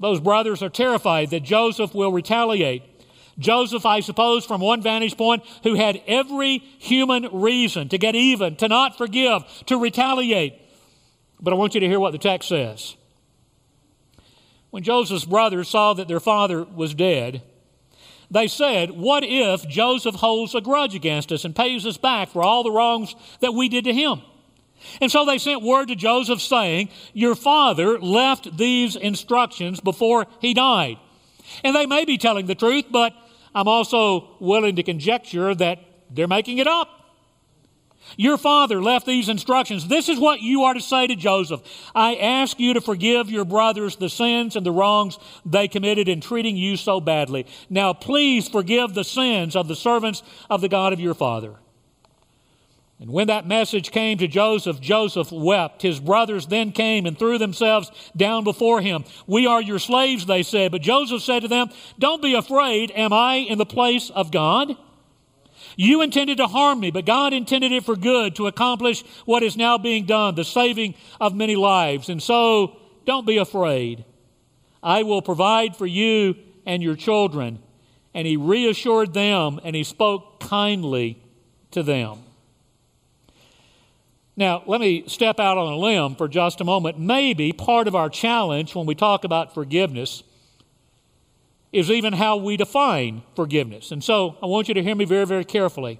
Those 0.00 0.20
brothers 0.20 0.62
are 0.62 0.68
terrified 0.68 1.30
that 1.30 1.42
Joseph 1.42 1.94
will 1.94 2.12
retaliate. 2.12 2.82
Joseph, 3.38 3.86
I 3.86 4.00
suppose, 4.00 4.44
from 4.44 4.60
one 4.60 4.82
vantage 4.82 5.16
point, 5.16 5.44
who 5.62 5.74
had 5.74 6.02
every 6.06 6.58
human 6.58 7.28
reason 7.32 7.88
to 7.88 7.98
get 7.98 8.14
even, 8.14 8.56
to 8.56 8.68
not 8.68 8.98
forgive, 8.98 9.44
to 9.66 9.78
retaliate. 9.78 10.54
But 11.40 11.52
I 11.52 11.56
want 11.56 11.74
you 11.74 11.80
to 11.80 11.86
hear 11.86 12.00
what 12.00 12.12
the 12.12 12.18
text 12.18 12.48
says. 12.48 12.96
When 14.70 14.82
Joseph's 14.82 15.24
brothers 15.24 15.68
saw 15.68 15.94
that 15.94 16.08
their 16.08 16.20
father 16.20 16.64
was 16.64 16.94
dead, 16.94 17.42
they 18.30 18.48
said, 18.48 18.90
What 18.90 19.24
if 19.24 19.66
Joseph 19.68 20.16
holds 20.16 20.54
a 20.54 20.60
grudge 20.60 20.94
against 20.94 21.32
us 21.32 21.44
and 21.44 21.56
pays 21.56 21.86
us 21.86 21.96
back 21.96 22.28
for 22.28 22.42
all 22.42 22.62
the 22.62 22.70
wrongs 22.70 23.14
that 23.40 23.54
we 23.54 23.68
did 23.68 23.84
to 23.84 23.94
him? 23.94 24.20
And 25.00 25.10
so 25.10 25.24
they 25.24 25.38
sent 25.38 25.62
word 25.62 25.88
to 25.88 25.96
Joseph 25.96 26.40
saying, 26.40 26.90
Your 27.12 27.34
father 27.34 27.98
left 27.98 28.56
these 28.56 28.96
instructions 28.96 29.80
before 29.80 30.26
he 30.40 30.54
died. 30.54 30.98
And 31.64 31.74
they 31.74 31.86
may 31.86 32.04
be 32.04 32.18
telling 32.18 32.46
the 32.46 32.54
truth, 32.54 32.86
but 32.90 33.12
I'm 33.54 33.68
also 33.68 34.36
willing 34.40 34.76
to 34.76 34.82
conjecture 34.82 35.54
that 35.54 35.78
they're 36.10 36.28
making 36.28 36.58
it 36.58 36.66
up. 36.66 36.98
Your 38.16 38.38
father 38.38 38.82
left 38.82 39.06
these 39.06 39.28
instructions. 39.28 39.88
This 39.88 40.08
is 40.08 40.18
what 40.18 40.40
you 40.40 40.62
are 40.62 40.74
to 40.74 40.80
say 40.80 41.06
to 41.06 41.14
Joseph. 41.14 41.60
I 41.94 42.14
ask 42.16 42.58
you 42.58 42.74
to 42.74 42.80
forgive 42.80 43.30
your 43.30 43.44
brothers 43.44 43.96
the 43.96 44.08
sins 44.08 44.56
and 44.56 44.64
the 44.64 44.72
wrongs 44.72 45.18
they 45.44 45.68
committed 45.68 46.08
in 46.08 46.20
treating 46.20 46.56
you 46.56 46.76
so 46.76 47.00
badly. 47.00 47.46
Now 47.68 47.92
please 47.92 48.48
forgive 48.48 48.94
the 48.94 49.04
sins 49.04 49.54
of 49.56 49.68
the 49.68 49.76
servants 49.76 50.22
of 50.48 50.60
the 50.60 50.68
God 50.68 50.92
of 50.92 51.00
your 51.00 51.14
father. 51.14 51.56
And 53.00 53.10
when 53.10 53.28
that 53.28 53.46
message 53.46 53.92
came 53.92 54.18
to 54.18 54.26
Joseph, 54.26 54.80
Joseph 54.80 55.30
wept. 55.30 55.82
His 55.82 56.00
brothers 56.00 56.46
then 56.46 56.72
came 56.72 57.06
and 57.06 57.16
threw 57.16 57.38
themselves 57.38 57.92
down 58.16 58.42
before 58.42 58.80
him. 58.80 59.04
We 59.26 59.46
are 59.46 59.62
your 59.62 59.78
slaves, 59.78 60.26
they 60.26 60.42
said. 60.42 60.72
But 60.72 60.82
Joseph 60.82 61.22
said 61.22 61.40
to 61.40 61.48
them, 61.48 61.68
Don't 61.98 62.22
be 62.22 62.34
afraid. 62.34 62.90
Am 62.90 63.12
I 63.12 63.36
in 63.36 63.58
the 63.58 63.66
place 63.66 64.10
of 64.10 64.32
God? 64.32 64.76
You 65.76 66.02
intended 66.02 66.38
to 66.38 66.48
harm 66.48 66.80
me, 66.80 66.90
but 66.90 67.06
God 67.06 67.32
intended 67.32 67.70
it 67.70 67.84
for 67.84 67.94
good 67.94 68.34
to 68.34 68.48
accomplish 68.48 69.04
what 69.26 69.44
is 69.44 69.56
now 69.56 69.78
being 69.78 70.06
done, 70.06 70.34
the 70.34 70.44
saving 70.44 70.96
of 71.20 71.36
many 71.36 71.54
lives. 71.54 72.08
And 72.08 72.20
so, 72.20 72.78
don't 73.06 73.26
be 73.26 73.36
afraid. 73.36 74.04
I 74.82 75.04
will 75.04 75.22
provide 75.22 75.76
for 75.76 75.86
you 75.86 76.34
and 76.66 76.82
your 76.82 76.96
children. 76.96 77.60
And 78.12 78.26
he 78.26 78.36
reassured 78.36 79.14
them 79.14 79.60
and 79.62 79.76
he 79.76 79.84
spoke 79.84 80.40
kindly 80.40 81.22
to 81.70 81.84
them. 81.84 82.24
Now, 84.38 84.62
let 84.66 84.80
me 84.80 85.02
step 85.08 85.40
out 85.40 85.58
on 85.58 85.72
a 85.72 85.76
limb 85.76 86.14
for 86.14 86.28
just 86.28 86.60
a 86.60 86.64
moment. 86.64 86.96
Maybe 86.96 87.52
part 87.52 87.88
of 87.88 87.96
our 87.96 88.08
challenge 88.08 88.72
when 88.72 88.86
we 88.86 88.94
talk 88.94 89.24
about 89.24 89.52
forgiveness 89.52 90.22
is 91.72 91.90
even 91.90 92.12
how 92.12 92.36
we 92.36 92.56
define 92.56 93.22
forgiveness. 93.34 93.90
And 93.90 94.02
so 94.02 94.36
I 94.40 94.46
want 94.46 94.68
you 94.68 94.74
to 94.74 94.82
hear 94.82 94.94
me 94.94 95.06
very, 95.06 95.26
very 95.26 95.44
carefully. 95.44 95.98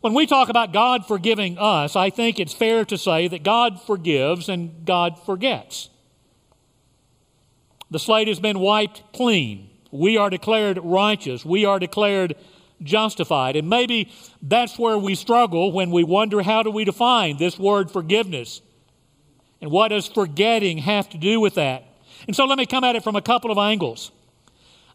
When 0.00 0.12
we 0.12 0.26
talk 0.26 0.48
about 0.48 0.72
God 0.72 1.06
forgiving 1.06 1.56
us, 1.56 1.94
I 1.94 2.10
think 2.10 2.40
it's 2.40 2.52
fair 2.52 2.84
to 2.86 2.98
say 2.98 3.28
that 3.28 3.44
God 3.44 3.80
forgives 3.80 4.48
and 4.48 4.84
God 4.84 5.16
forgets. 5.24 5.88
The 7.92 8.00
slate 8.00 8.26
has 8.26 8.40
been 8.40 8.58
wiped 8.58 9.04
clean. 9.12 9.70
We 9.92 10.16
are 10.16 10.30
declared 10.30 10.80
righteous. 10.82 11.44
We 11.44 11.64
are 11.64 11.78
declared 11.78 12.34
justified. 12.82 13.56
And 13.56 13.68
maybe 13.68 14.12
that's 14.42 14.78
where 14.78 14.98
we 14.98 15.14
struggle 15.14 15.72
when 15.72 15.90
we 15.90 16.04
wonder 16.04 16.42
how 16.42 16.62
do 16.62 16.70
we 16.70 16.84
define 16.84 17.36
this 17.36 17.58
word 17.58 17.90
forgiveness? 17.90 18.60
And 19.60 19.70
what 19.70 19.88
does 19.88 20.06
forgetting 20.06 20.78
have 20.78 21.08
to 21.10 21.18
do 21.18 21.40
with 21.40 21.54
that? 21.54 21.84
And 22.26 22.34
so 22.34 22.44
let 22.44 22.58
me 22.58 22.66
come 22.66 22.84
at 22.84 22.96
it 22.96 23.02
from 23.02 23.16
a 23.16 23.22
couple 23.22 23.50
of 23.50 23.58
angles. 23.58 24.10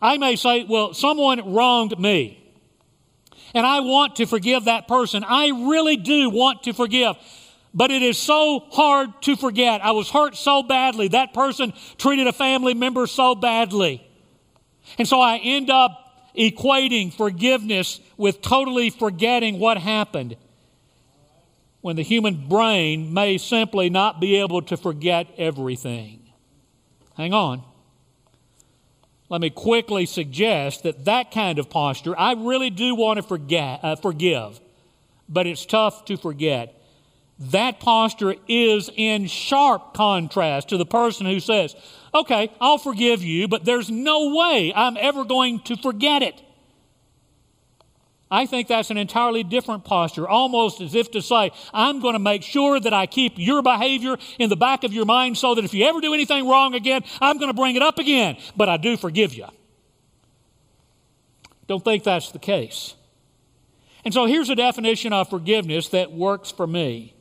I 0.02 0.18
may 0.18 0.36
say, 0.36 0.66
well, 0.66 0.94
someone 0.94 1.54
wronged 1.54 2.00
me. 2.00 2.38
And 3.54 3.66
I 3.66 3.82
want 3.82 4.16
to 4.18 4.26
forgive 4.26 4.66
that 4.66 4.88
person. 4.88 5.24
I 5.28 5.50
really 5.50 5.98
do 5.98 6.30
want 6.30 6.64
to 6.64 6.74
forgive. 6.74 7.16
But 7.74 7.92
it 7.92 8.02
is 8.02 8.18
so 8.18 8.66
hard 8.72 9.22
to 9.24 9.36
forget. 9.36 9.84
I 9.84 9.92
was 9.92 10.10
hurt 10.10 10.36
so 10.36 10.64
badly. 10.64 11.10
That 11.10 11.34
person 11.34 11.74
treated 11.98 12.28
a 12.28 12.34
family 12.34 12.74
member 12.74 13.08
so 13.08 13.36
badly. 13.36 14.06
And 14.98 15.08
so 15.08 15.22
I 15.22 15.38
end 15.38 15.70
up 15.70 16.01
equating 16.38 17.14
forgiveness 17.14 18.00
with 18.18 18.42
totally 18.42 18.90
forgetting 18.90 19.60
what 19.60 19.78
happened 19.78 20.38
when 21.82 21.96
the 21.96 22.04
human 22.04 22.48
brain 22.48 23.14
may 23.14 23.38
simply 23.38 23.90
not 23.90 24.20
be 24.20 24.38
able 24.38 24.62
to 24.62 24.78
forget 24.78 25.28
everything. 25.38 26.20
Hang 27.18 27.34
on. 27.34 27.64
Let 29.30 29.42
me 29.42 29.50
quickly 29.50 30.06
suggest 30.06 30.84
that 30.84 31.06
that 31.06 31.32
kind 31.32 31.58
of 31.58 31.70
posture, 31.70 32.18
I 32.18 32.34
really 32.34 32.70
do 32.70 32.96
want 32.96 33.18
to 33.18 33.24
forget, 33.24 33.80
uh, 33.82 33.96
forgive, 33.96 34.60
but 35.30 35.48
it's 35.48 35.66
tough 35.66 36.06
to 36.06 36.18
forget. 36.18 36.76
That 37.40 37.80
posture 37.80 38.36
is 38.48 38.90
in 38.96 39.28
sharp 39.28 39.94
contrast 39.94 40.70
to 40.70 40.78
the 40.78 40.86
person 40.86 41.26
who 41.26 41.40
says, 41.40 41.76
Okay, 42.14 42.52
I'll 42.60 42.78
forgive 42.78 43.24
you, 43.24 43.48
but 43.48 43.64
there's 43.64 43.90
no 43.90 44.36
way 44.36 44.74
I'm 44.76 44.98
ever 44.98 45.24
going 45.24 45.62
to 45.62 45.78
forget 45.78 46.22
it. 46.22 46.42
I 48.30 48.46
think 48.46 48.70
that's 48.70 48.90
an 48.90 48.98
entirely 48.98 49.44
different 49.44 49.84
posture, 49.84 50.28
almost 50.28 50.80
as 50.80 50.96
if 50.96 51.12
to 51.12 51.22
say, 51.22 51.52
I'm 51.74 52.00
going 52.00 52.14
to 52.14 52.20
make 52.20 52.44
sure 52.44 52.80
that 52.80 52.94
I 52.94 53.06
keep 53.06 53.34
your 53.36 53.62
behavior 53.62 54.18
in 54.40 54.50
the 54.50 54.56
back 54.56 54.86
of 54.86 54.94
your 54.94 55.04
mind 55.04 55.38
so 55.38 55.54
that 55.56 55.66
if 55.66 55.74
you 55.74 55.86
ever 55.86 56.00
do 56.00 56.14
anything 56.14 56.48
wrong 56.48 56.74
again, 56.74 57.04
I'm 57.20 57.38
going 57.38 57.50
to 57.50 57.54
bring 57.54 57.76
it 57.76 57.82
up 57.82 58.00
again, 58.00 58.38
but 58.56 58.70
I 58.70 58.78
do 58.78 58.96
forgive 58.96 59.34
you. 59.34 59.48
Don't 61.68 61.84
think 61.84 62.04
that's 62.04 62.32
the 62.32 62.40
case. 62.40 62.96
And 64.06 64.14
so 64.14 64.26
here's 64.26 64.50
a 64.50 64.56
definition 64.56 65.12
of 65.14 65.30
forgiveness 65.30 65.90
that 65.90 66.12
works 66.12 66.52
for 66.52 66.66
me 66.66 67.14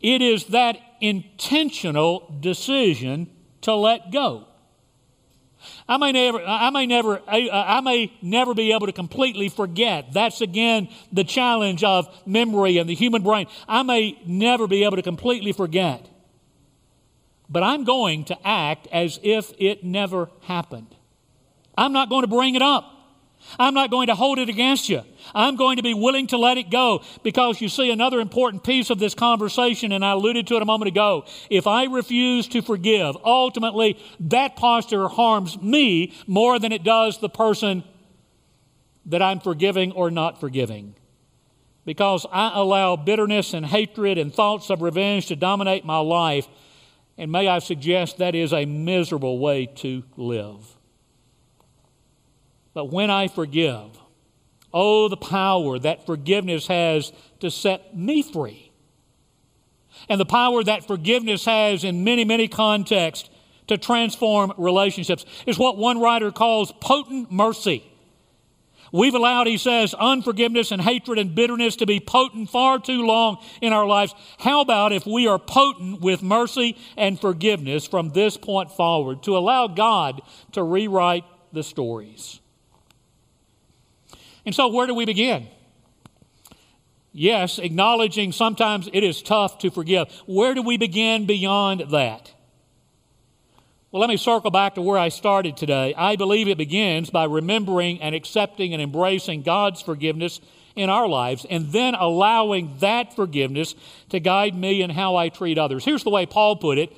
it 0.00 0.20
is 0.22 0.46
that 0.46 0.78
intentional 1.00 2.36
decision 2.40 3.30
to 3.66 3.74
let 3.74 4.12
go. 4.12 4.46
I 5.88 5.96
may 5.96 6.12
never, 6.12 6.40
I 6.40 6.70
may 6.70 6.86
never, 6.86 7.20
I, 7.26 7.80
may 7.80 8.12
never 8.22 8.54
be 8.54 8.72
able 8.72 8.86
to 8.86 8.92
completely 8.92 9.48
forget. 9.48 10.12
That's 10.12 10.40
again 10.40 10.88
the 11.12 11.24
challenge 11.24 11.82
of 11.82 12.06
memory 12.24 12.78
and 12.78 12.88
the 12.88 12.94
human 12.94 13.22
brain. 13.22 13.48
I 13.66 13.82
may 13.82 14.20
never 14.24 14.68
be 14.68 14.84
able 14.84 14.96
to 14.96 15.02
completely 15.02 15.52
forget. 15.52 16.08
But 17.48 17.64
I'm 17.64 17.82
going 17.82 18.24
to 18.26 18.38
act 18.46 18.86
as 18.92 19.18
if 19.22 19.52
it 19.58 19.82
never 19.82 20.30
happened. 20.42 20.94
I'm 21.76 21.92
not 21.92 22.08
going 22.08 22.22
to 22.22 22.28
bring 22.28 22.54
it 22.54 22.62
up. 22.62 22.84
I'm 23.58 23.74
not 23.74 23.90
going 23.90 24.08
to 24.08 24.14
hold 24.14 24.38
it 24.38 24.48
against 24.48 24.88
you. 24.88 25.02
I'm 25.34 25.56
going 25.56 25.76
to 25.76 25.82
be 25.82 25.94
willing 25.94 26.26
to 26.28 26.38
let 26.38 26.58
it 26.58 26.70
go 26.70 27.02
because 27.22 27.60
you 27.60 27.68
see 27.68 27.90
another 27.90 28.20
important 28.20 28.64
piece 28.64 28.90
of 28.90 28.98
this 28.98 29.14
conversation, 29.14 29.92
and 29.92 30.04
I 30.04 30.12
alluded 30.12 30.46
to 30.48 30.56
it 30.56 30.62
a 30.62 30.66
moment 30.66 30.88
ago. 30.88 31.24
If 31.50 31.66
I 31.66 31.84
refuse 31.84 32.48
to 32.48 32.62
forgive, 32.62 33.16
ultimately 33.24 33.98
that 34.20 34.56
posture 34.56 35.08
harms 35.08 35.60
me 35.60 36.12
more 36.26 36.58
than 36.58 36.72
it 36.72 36.84
does 36.84 37.18
the 37.18 37.28
person 37.28 37.84
that 39.06 39.22
I'm 39.22 39.40
forgiving 39.40 39.92
or 39.92 40.10
not 40.10 40.40
forgiving. 40.40 40.94
Because 41.84 42.26
I 42.32 42.50
allow 42.52 42.96
bitterness 42.96 43.54
and 43.54 43.64
hatred 43.64 44.18
and 44.18 44.34
thoughts 44.34 44.70
of 44.70 44.82
revenge 44.82 45.26
to 45.26 45.36
dominate 45.36 45.84
my 45.84 45.98
life, 45.98 46.48
and 47.16 47.30
may 47.30 47.46
I 47.46 47.60
suggest 47.60 48.18
that 48.18 48.34
is 48.34 48.52
a 48.52 48.64
miserable 48.64 49.38
way 49.38 49.66
to 49.76 50.02
live. 50.16 50.75
But 52.76 52.92
when 52.92 53.10
I 53.10 53.28
forgive, 53.28 53.98
oh, 54.70 55.08
the 55.08 55.16
power 55.16 55.78
that 55.78 56.04
forgiveness 56.04 56.66
has 56.66 57.10
to 57.40 57.50
set 57.50 57.96
me 57.96 58.20
free. 58.20 58.70
And 60.10 60.20
the 60.20 60.26
power 60.26 60.62
that 60.62 60.86
forgiveness 60.86 61.46
has 61.46 61.84
in 61.84 62.04
many, 62.04 62.26
many 62.26 62.48
contexts 62.48 63.30
to 63.68 63.78
transform 63.78 64.52
relationships 64.58 65.24
is 65.46 65.58
what 65.58 65.78
one 65.78 66.00
writer 66.00 66.30
calls 66.30 66.70
potent 66.82 67.32
mercy. 67.32 67.82
We've 68.92 69.14
allowed, 69.14 69.46
he 69.46 69.56
says, 69.56 69.94
unforgiveness 69.94 70.70
and 70.70 70.82
hatred 70.82 71.18
and 71.18 71.34
bitterness 71.34 71.76
to 71.76 71.86
be 71.86 71.98
potent 71.98 72.50
far 72.50 72.78
too 72.78 73.06
long 73.06 73.42
in 73.62 73.72
our 73.72 73.86
lives. 73.86 74.14
How 74.38 74.60
about 74.60 74.92
if 74.92 75.06
we 75.06 75.26
are 75.26 75.38
potent 75.38 76.02
with 76.02 76.22
mercy 76.22 76.76
and 76.94 77.18
forgiveness 77.18 77.86
from 77.86 78.10
this 78.10 78.36
point 78.36 78.70
forward 78.70 79.22
to 79.22 79.38
allow 79.38 79.66
God 79.66 80.20
to 80.52 80.62
rewrite 80.62 81.24
the 81.54 81.62
stories? 81.62 82.40
And 84.46 84.54
so, 84.54 84.68
where 84.68 84.86
do 84.86 84.94
we 84.94 85.04
begin? 85.04 85.48
Yes, 87.12 87.58
acknowledging 87.58 88.30
sometimes 88.30 88.88
it 88.92 89.02
is 89.02 89.20
tough 89.20 89.58
to 89.58 89.70
forgive. 89.70 90.12
Where 90.26 90.54
do 90.54 90.62
we 90.62 90.76
begin 90.76 91.26
beyond 91.26 91.90
that? 91.90 92.32
Well, 93.90 94.00
let 94.00 94.08
me 94.08 94.16
circle 94.16 94.50
back 94.50 94.74
to 94.74 94.82
where 94.82 94.98
I 94.98 95.08
started 95.08 95.56
today. 95.56 95.94
I 95.96 96.16
believe 96.16 96.48
it 96.48 96.58
begins 96.58 97.10
by 97.10 97.24
remembering 97.24 98.02
and 98.02 98.14
accepting 98.14 98.72
and 98.72 98.82
embracing 98.82 99.42
God's 99.42 99.80
forgiveness 99.80 100.40
in 100.76 100.90
our 100.90 101.08
lives 101.08 101.46
and 101.48 101.72
then 101.72 101.94
allowing 101.94 102.76
that 102.80 103.16
forgiveness 103.16 103.74
to 104.10 104.20
guide 104.20 104.54
me 104.54 104.82
in 104.82 104.90
how 104.90 105.16
I 105.16 105.30
treat 105.30 105.56
others. 105.56 105.84
Here's 105.84 106.04
the 106.04 106.10
way 106.10 106.26
Paul 106.26 106.56
put 106.56 106.78
it 106.78 106.92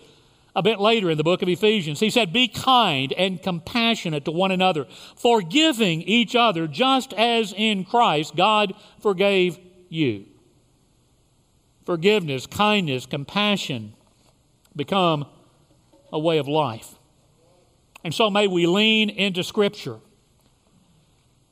a 0.58 0.62
bit 0.62 0.80
later 0.80 1.08
in 1.08 1.16
the 1.16 1.22
book 1.22 1.40
of 1.40 1.48
Ephesians. 1.48 2.00
He 2.00 2.10
said, 2.10 2.32
Be 2.32 2.48
kind 2.48 3.12
and 3.12 3.40
compassionate 3.40 4.24
to 4.24 4.32
one 4.32 4.50
another, 4.50 4.86
forgiving 5.16 6.02
each 6.02 6.34
other, 6.34 6.66
just 6.66 7.12
as 7.14 7.54
in 7.56 7.84
Christ 7.84 8.34
God 8.34 8.74
forgave 9.00 9.56
you. 9.88 10.26
Forgiveness, 11.86 12.48
kindness, 12.48 13.06
compassion 13.06 13.94
become 14.74 15.26
a 16.12 16.18
way 16.18 16.38
of 16.38 16.48
life. 16.48 16.96
And 18.02 18.12
so 18.12 18.28
may 18.28 18.48
we 18.48 18.66
lean 18.66 19.10
into 19.10 19.44
Scripture 19.44 19.98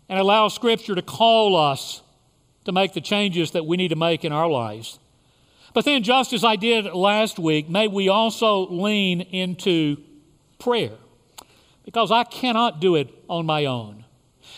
and 0.09 0.19
allow 0.19 0.49
Scripture 0.49 0.97
to 0.97 1.03
call 1.03 1.55
us 1.55 2.03
to 2.65 2.73
make 2.73 2.93
the 2.93 3.01
changes 3.01 3.53
that 3.53 3.67
we 3.67 3.77
need 3.77 3.89
to 3.89 3.97
make 3.97 4.25
in 4.25 4.33
our 4.33 4.49
lives. 4.49 4.99
But 5.77 5.85
then, 5.85 6.03
just 6.03 6.33
as 6.33 6.43
I 6.43 6.57
did 6.57 6.87
last 6.87 7.39
week, 7.39 7.69
may 7.69 7.87
we 7.87 8.09
also 8.09 8.67
lean 8.67 9.21
into 9.21 9.99
prayer. 10.59 10.97
Because 11.85 12.11
I 12.11 12.25
cannot 12.25 12.81
do 12.81 12.95
it 12.95 13.11
on 13.29 13.45
my 13.45 13.67
own. 13.67 14.07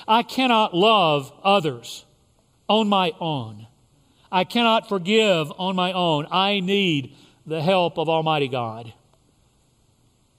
I 0.07 0.23
cannot 0.23 0.77
love 0.77 1.33
others 1.43 2.05
on 2.69 2.89
my 2.89 3.11
own. 3.19 3.67
I 4.31 4.45
cannot 4.45 4.89
forgive 4.89 5.53
on 5.59 5.75
my 5.75 5.93
own. 5.93 6.29
I 6.31 6.61
need 6.61 7.17
the 7.45 7.63
help 7.63 7.99
of 7.99 8.09
Almighty 8.09 8.47
God. 8.47 8.93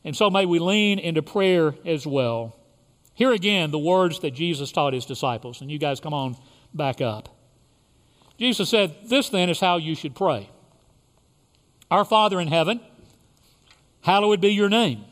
And 0.05 0.15
so 0.15 0.29
may 0.29 0.45
we 0.45 0.59
lean 0.59 0.97
into 0.97 1.21
prayer 1.21 1.75
as 1.85 2.07
well. 2.07 2.55
Here 3.15 3.33
again, 3.33 3.71
the 3.71 3.79
words 3.79 4.21
that 4.21 4.31
Jesus 4.31 4.71
taught 4.71 4.93
his 4.93 5.05
disciples. 5.05 5.59
And 5.59 5.69
you 5.69 5.77
guys 5.77 5.99
come 5.99 6.13
on 6.13 6.37
back 6.73 7.01
up. 7.01 7.27
Jesus 8.37 8.69
said, 8.69 8.95
This 9.03 9.27
then 9.27 9.49
is 9.49 9.59
how 9.59 9.75
you 9.75 9.93
should 9.93 10.15
pray. 10.15 10.49
Our 11.91 12.05
Father 12.05 12.39
in 12.39 12.47
heaven, 12.47 12.79
hallowed 14.01 14.41
be 14.41 14.49
your 14.49 14.69
name. 14.69 15.05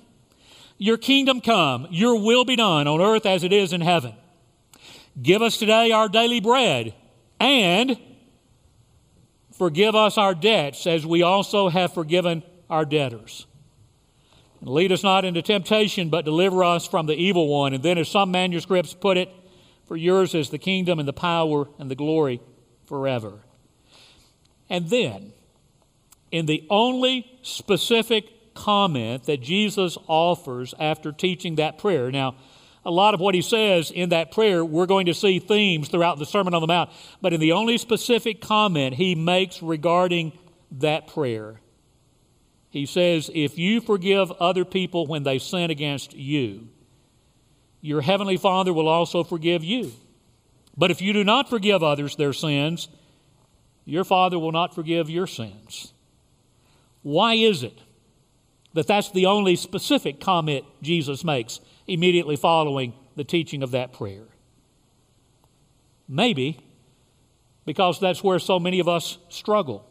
Your 0.78 0.98
kingdom 0.98 1.42
come, 1.42 1.88
your 1.90 2.22
will 2.22 2.46
be 2.46 2.56
done 2.56 2.88
on 2.88 3.02
earth 3.02 3.26
as 3.26 3.44
it 3.44 3.52
is 3.52 3.74
in 3.74 3.82
heaven. 3.82 4.14
Give 5.20 5.42
us 5.42 5.58
today 5.58 5.92
our 5.92 6.08
daily 6.08 6.40
bread 6.40 6.94
and 7.40 7.98
forgive 9.54 9.96
us 9.96 10.18
our 10.18 10.36
debts 10.36 10.86
as 10.86 11.06
we 11.06 11.24
also 11.24 11.70
have 11.70 11.94
forgiven 11.94 12.44
our 12.70 12.86
debtors. 12.86 13.48
And 14.62 14.70
lead 14.70 14.92
us 14.92 15.04
not 15.04 15.26
into 15.26 15.42
temptation, 15.42 16.10
but 16.10 16.26
deliver 16.26 16.64
us 16.64 16.88
from 16.88 17.08
the 17.08 17.16
evil 17.16 17.48
one. 17.48 17.74
And 17.74 17.84
then, 17.84 17.98
as 17.98 18.10
some 18.10 18.32
manuscripts 18.32 18.94
put 18.94 19.18
it, 19.18 19.30
for 19.86 19.96
yours 19.96 20.36
is 20.36 20.50
the 20.50 20.58
kingdom 20.58 21.00
and 21.00 21.08
the 21.08 21.14
power 21.14 21.68
and 21.80 21.90
the 21.90 21.96
glory 21.96 22.42
forever. 22.86 23.40
And 24.70 24.90
then, 24.90 25.34
in 26.38 26.46
the 26.46 26.66
only 26.70 27.40
specific 27.42 28.54
comment 28.54 29.24
that 29.24 29.42
Jesus 29.42 29.98
offers 30.08 30.76
after 30.80 31.12
teaching 31.12 31.56
that 31.56 31.80
prayer. 31.80 32.12
Now, 32.12 32.36
a 32.86 32.92
lot 32.92 33.14
of 33.14 33.20
what 33.20 33.36
he 33.36 33.42
says 33.42 33.92
in 33.92 34.10
that 34.10 34.32
prayer, 34.32 34.64
we're 34.64 34.86
going 34.86 35.08
to 35.08 35.14
see 35.14 35.40
themes 35.40 35.90
throughout 35.90 36.20
the 36.20 36.26
Sermon 36.26 36.54
on 36.54 36.62
the 36.62 36.68
Mount, 36.68 36.92
but 37.22 37.34
in 37.34 37.40
the 37.40 37.54
only 37.54 37.78
specific 37.78 38.40
comment 38.40 38.96
he 38.96 39.16
makes 39.16 39.62
regarding 39.64 40.38
that 40.72 41.08
prayer, 41.08 41.60
he 42.70 42.86
says, 42.86 43.32
If 43.34 43.58
you 43.58 43.82
forgive 43.82 44.32
other 44.34 44.64
people 44.64 45.08
when 45.08 45.24
they 45.24 45.40
sin 45.40 45.72
against 45.72 46.14
you, 46.14 46.70
your 47.82 48.02
heavenly 48.02 48.38
Father 48.38 48.72
will 48.72 48.88
also 48.88 49.24
forgive 49.24 49.64
you. 49.64 49.92
But 50.78 50.92
if 50.92 51.02
you 51.02 51.14
do 51.14 51.24
not 51.24 51.50
forgive 51.50 51.82
others 51.82 52.16
their 52.16 52.34
sins, 52.34 52.90
your 53.86 54.04
Father 54.04 54.38
will 54.38 54.52
not 54.52 54.76
forgive 54.76 55.10
your 55.10 55.26
sins. 55.26 55.94
Why 57.08 57.36
is 57.36 57.64
it 57.64 57.80
that 58.74 58.86
that's 58.86 59.12
the 59.12 59.28
only 59.28 59.56
specific 59.56 60.20
comment 60.20 60.66
Jesus 60.82 61.24
makes 61.24 61.62
immediately 61.88 62.36
following 62.36 62.92
the 63.16 63.24
teaching 63.24 63.64
of 63.64 63.72
that 63.72 63.94
prayer? 63.94 64.26
Maybe 66.10 66.60
because 67.66 68.02
that's 68.02 68.22
where 68.22 68.40
so 68.40 68.60
many 68.60 68.82
of 68.82 68.90
us 68.90 69.20
struggle. 69.30 69.86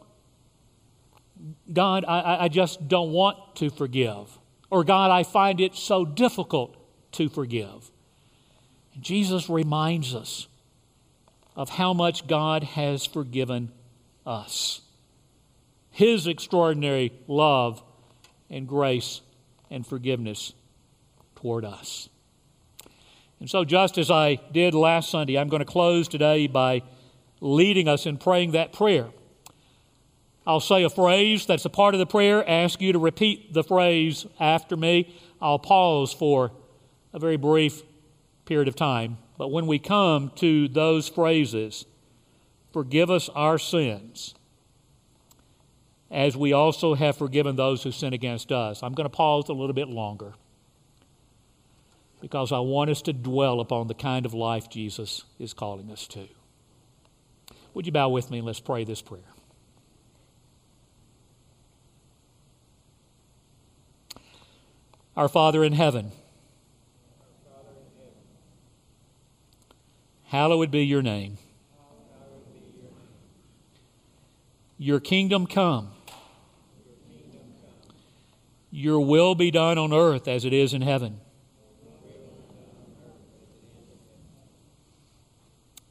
God, 1.73 2.05
I, 2.07 2.43
I 2.43 2.47
just 2.49 2.87
don't 2.87 3.11
want 3.11 3.55
to 3.55 3.71
forgive. 3.71 4.37
Or 4.69 4.83
God, 4.83 5.09
I 5.09 5.23
find 5.23 5.59
it 5.59 5.73
so 5.73 6.05
difficult 6.05 6.77
to 7.13 7.29
forgive. 7.29 7.89
And 8.93 9.01
Jesus 9.01 9.49
reminds 9.49 10.13
us 10.13 10.47
of 11.55 11.69
how 11.69 11.93
much 11.93 12.27
God 12.27 12.63
has 12.63 13.07
forgiven 13.07 13.71
us. 14.23 14.81
His 15.97 16.27
extraordinary 16.27 17.11
love 17.27 17.81
and 18.51 18.67
grace 18.67 19.21
and 19.71 19.83
forgiveness 19.83 20.53
toward 21.37 21.65
us. 21.65 22.07
And 23.39 23.49
so, 23.49 23.65
just 23.65 23.97
as 23.97 24.11
I 24.11 24.35
did 24.51 24.75
last 24.75 25.09
Sunday, 25.09 25.39
I'm 25.39 25.47
going 25.47 25.61
to 25.61 25.65
close 25.65 26.07
today 26.07 26.45
by 26.45 26.83
leading 27.41 27.87
us 27.87 28.05
in 28.05 28.17
praying 28.17 28.51
that 28.51 28.73
prayer. 28.73 29.07
I'll 30.45 30.59
say 30.59 30.83
a 30.83 30.89
phrase 30.91 31.47
that's 31.47 31.65
a 31.65 31.69
part 31.71 31.95
of 31.95 31.99
the 31.99 32.05
prayer, 32.05 32.47
ask 32.47 32.79
you 32.79 32.93
to 32.93 32.99
repeat 32.99 33.55
the 33.55 33.63
phrase 33.63 34.27
after 34.39 34.77
me. 34.77 35.17
I'll 35.41 35.57
pause 35.57 36.13
for 36.13 36.51
a 37.11 37.17
very 37.17 37.37
brief 37.37 37.81
period 38.45 38.67
of 38.67 38.75
time. 38.75 39.17
But 39.39 39.47
when 39.47 39.65
we 39.65 39.79
come 39.79 40.31
to 40.35 40.67
those 40.67 41.09
phrases, 41.09 41.85
forgive 42.71 43.09
us 43.09 43.29
our 43.29 43.57
sins, 43.57 44.35
as 46.09 46.37
we 46.37 46.53
also 46.53 46.95
have 46.95 47.17
forgiven 47.17 47.55
those 47.55 47.83
who 47.83 47.91
sin 47.91 48.13
against 48.13 48.51
us. 48.51 48.81
I'm 48.81 48.93
going 48.93 49.05
to 49.05 49.15
pause 49.15 49.49
a 49.49 49.53
little 49.53 49.73
bit 49.73 49.87
longer 49.87 50.33
because 52.21 52.51
I 52.51 52.59
want 52.59 52.89
us 52.89 53.01
to 53.03 53.13
dwell 53.13 53.59
upon 53.59 53.87
the 53.87 53.93
kind 53.93 54.25
of 54.25 54.33
life 54.33 54.69
Jesus 54.69 55.23
is 55.39 55.53
calling 55.53 55.91
us 55.91 56.07
to. 56.07 56.27
Would 57.73 57.85
you 57.85 57.91
bow 57.91 58.09
with 58.09 58.31
me 58.31 58.39
and 58.39 58.47
let's 58.47 58.59
pray 58.59 58.83
this 58.83 59.01
prayer? 59.01 59.21
Our 65.15 65.27
Father 65.27 65.63
in 65.63 65.73
heaven, 65.73 66.11
hallowed 70.25 70.69
be 70.69 70.85
your 70.85 71.01
name. 71.01 71.37
Your 74.77 74.99
kingdom 74.99 75.47
come. 75.47 75.89
Your 78.77 78.99
will 78.99 79.33
be 79.33 79.49
done 79.49 79.79
on 79.79 79.91
earth 79.91 80.27
as 80.27 80.45
it 80.45 80.53
is 80.53 80.71
in 80.71 80.83
heaven. 80.83 81.19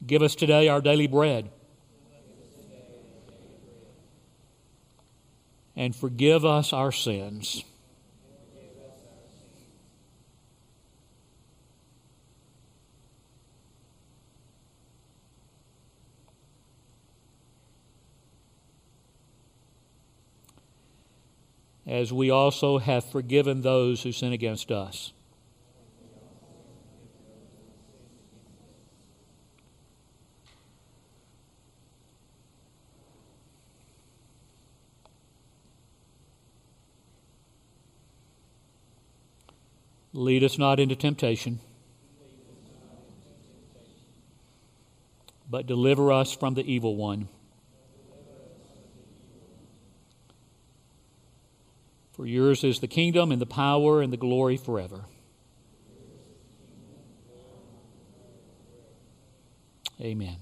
Give 0.07 0.23
us 0.23 0.37
today 0.37 0.69
our 0.69 0.81
daily 0.81 1.09
bread. 1.09 1.51
And 5.75 5.97
forgive 5.97 6.45
us 6.45 6.73
our 6.73 6.93
sins. 6.93 7.65
As 21.87 22.13
we 22.13 22.31
also 22.31 22.79
have 22.79 23.05
forgiven 23.05 23.63
those 23.63 24.03
who 24.03 24.11
sin 24.11 24.33
against 24.33 24.73
us. 24.73 25.13
Lead 40.13 40.43
us 40.43 40.57
not 40.59 40.81
into 40.81 40.97
temptation, 40.97 41.61
but 45.49 45.67
deliver 45.67 46.11
us 46.11 46.33
from 46.33 46.55
the 46.55 46.65
evil 46.65 46.97
one. 46.97 47.29
For 52.17 52.27
yours 52.27 52.65
is 52.65 52.81
the 52.81 52.89
kingdom 52.89 53.31
and 53.31 53.43
the 53.43 53.47
power 53.47 54.01
and 54.01 54.11
the 54.11 54.17
glory 54.17 54.57
forever. 54.57 55.05
Amen. 60.01 60.37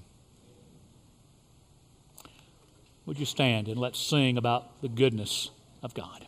Would 3.05 3.19
you 3.19 3.25
stand 3.25 3.67
and 3.67 3.77
let's 3.77 3.99
sing 3.99 4.37
about 4.37 4.81
the 4.81 4.87
goodness 4.87 5.51
of 5.83 5.93
God? 5.93 6.27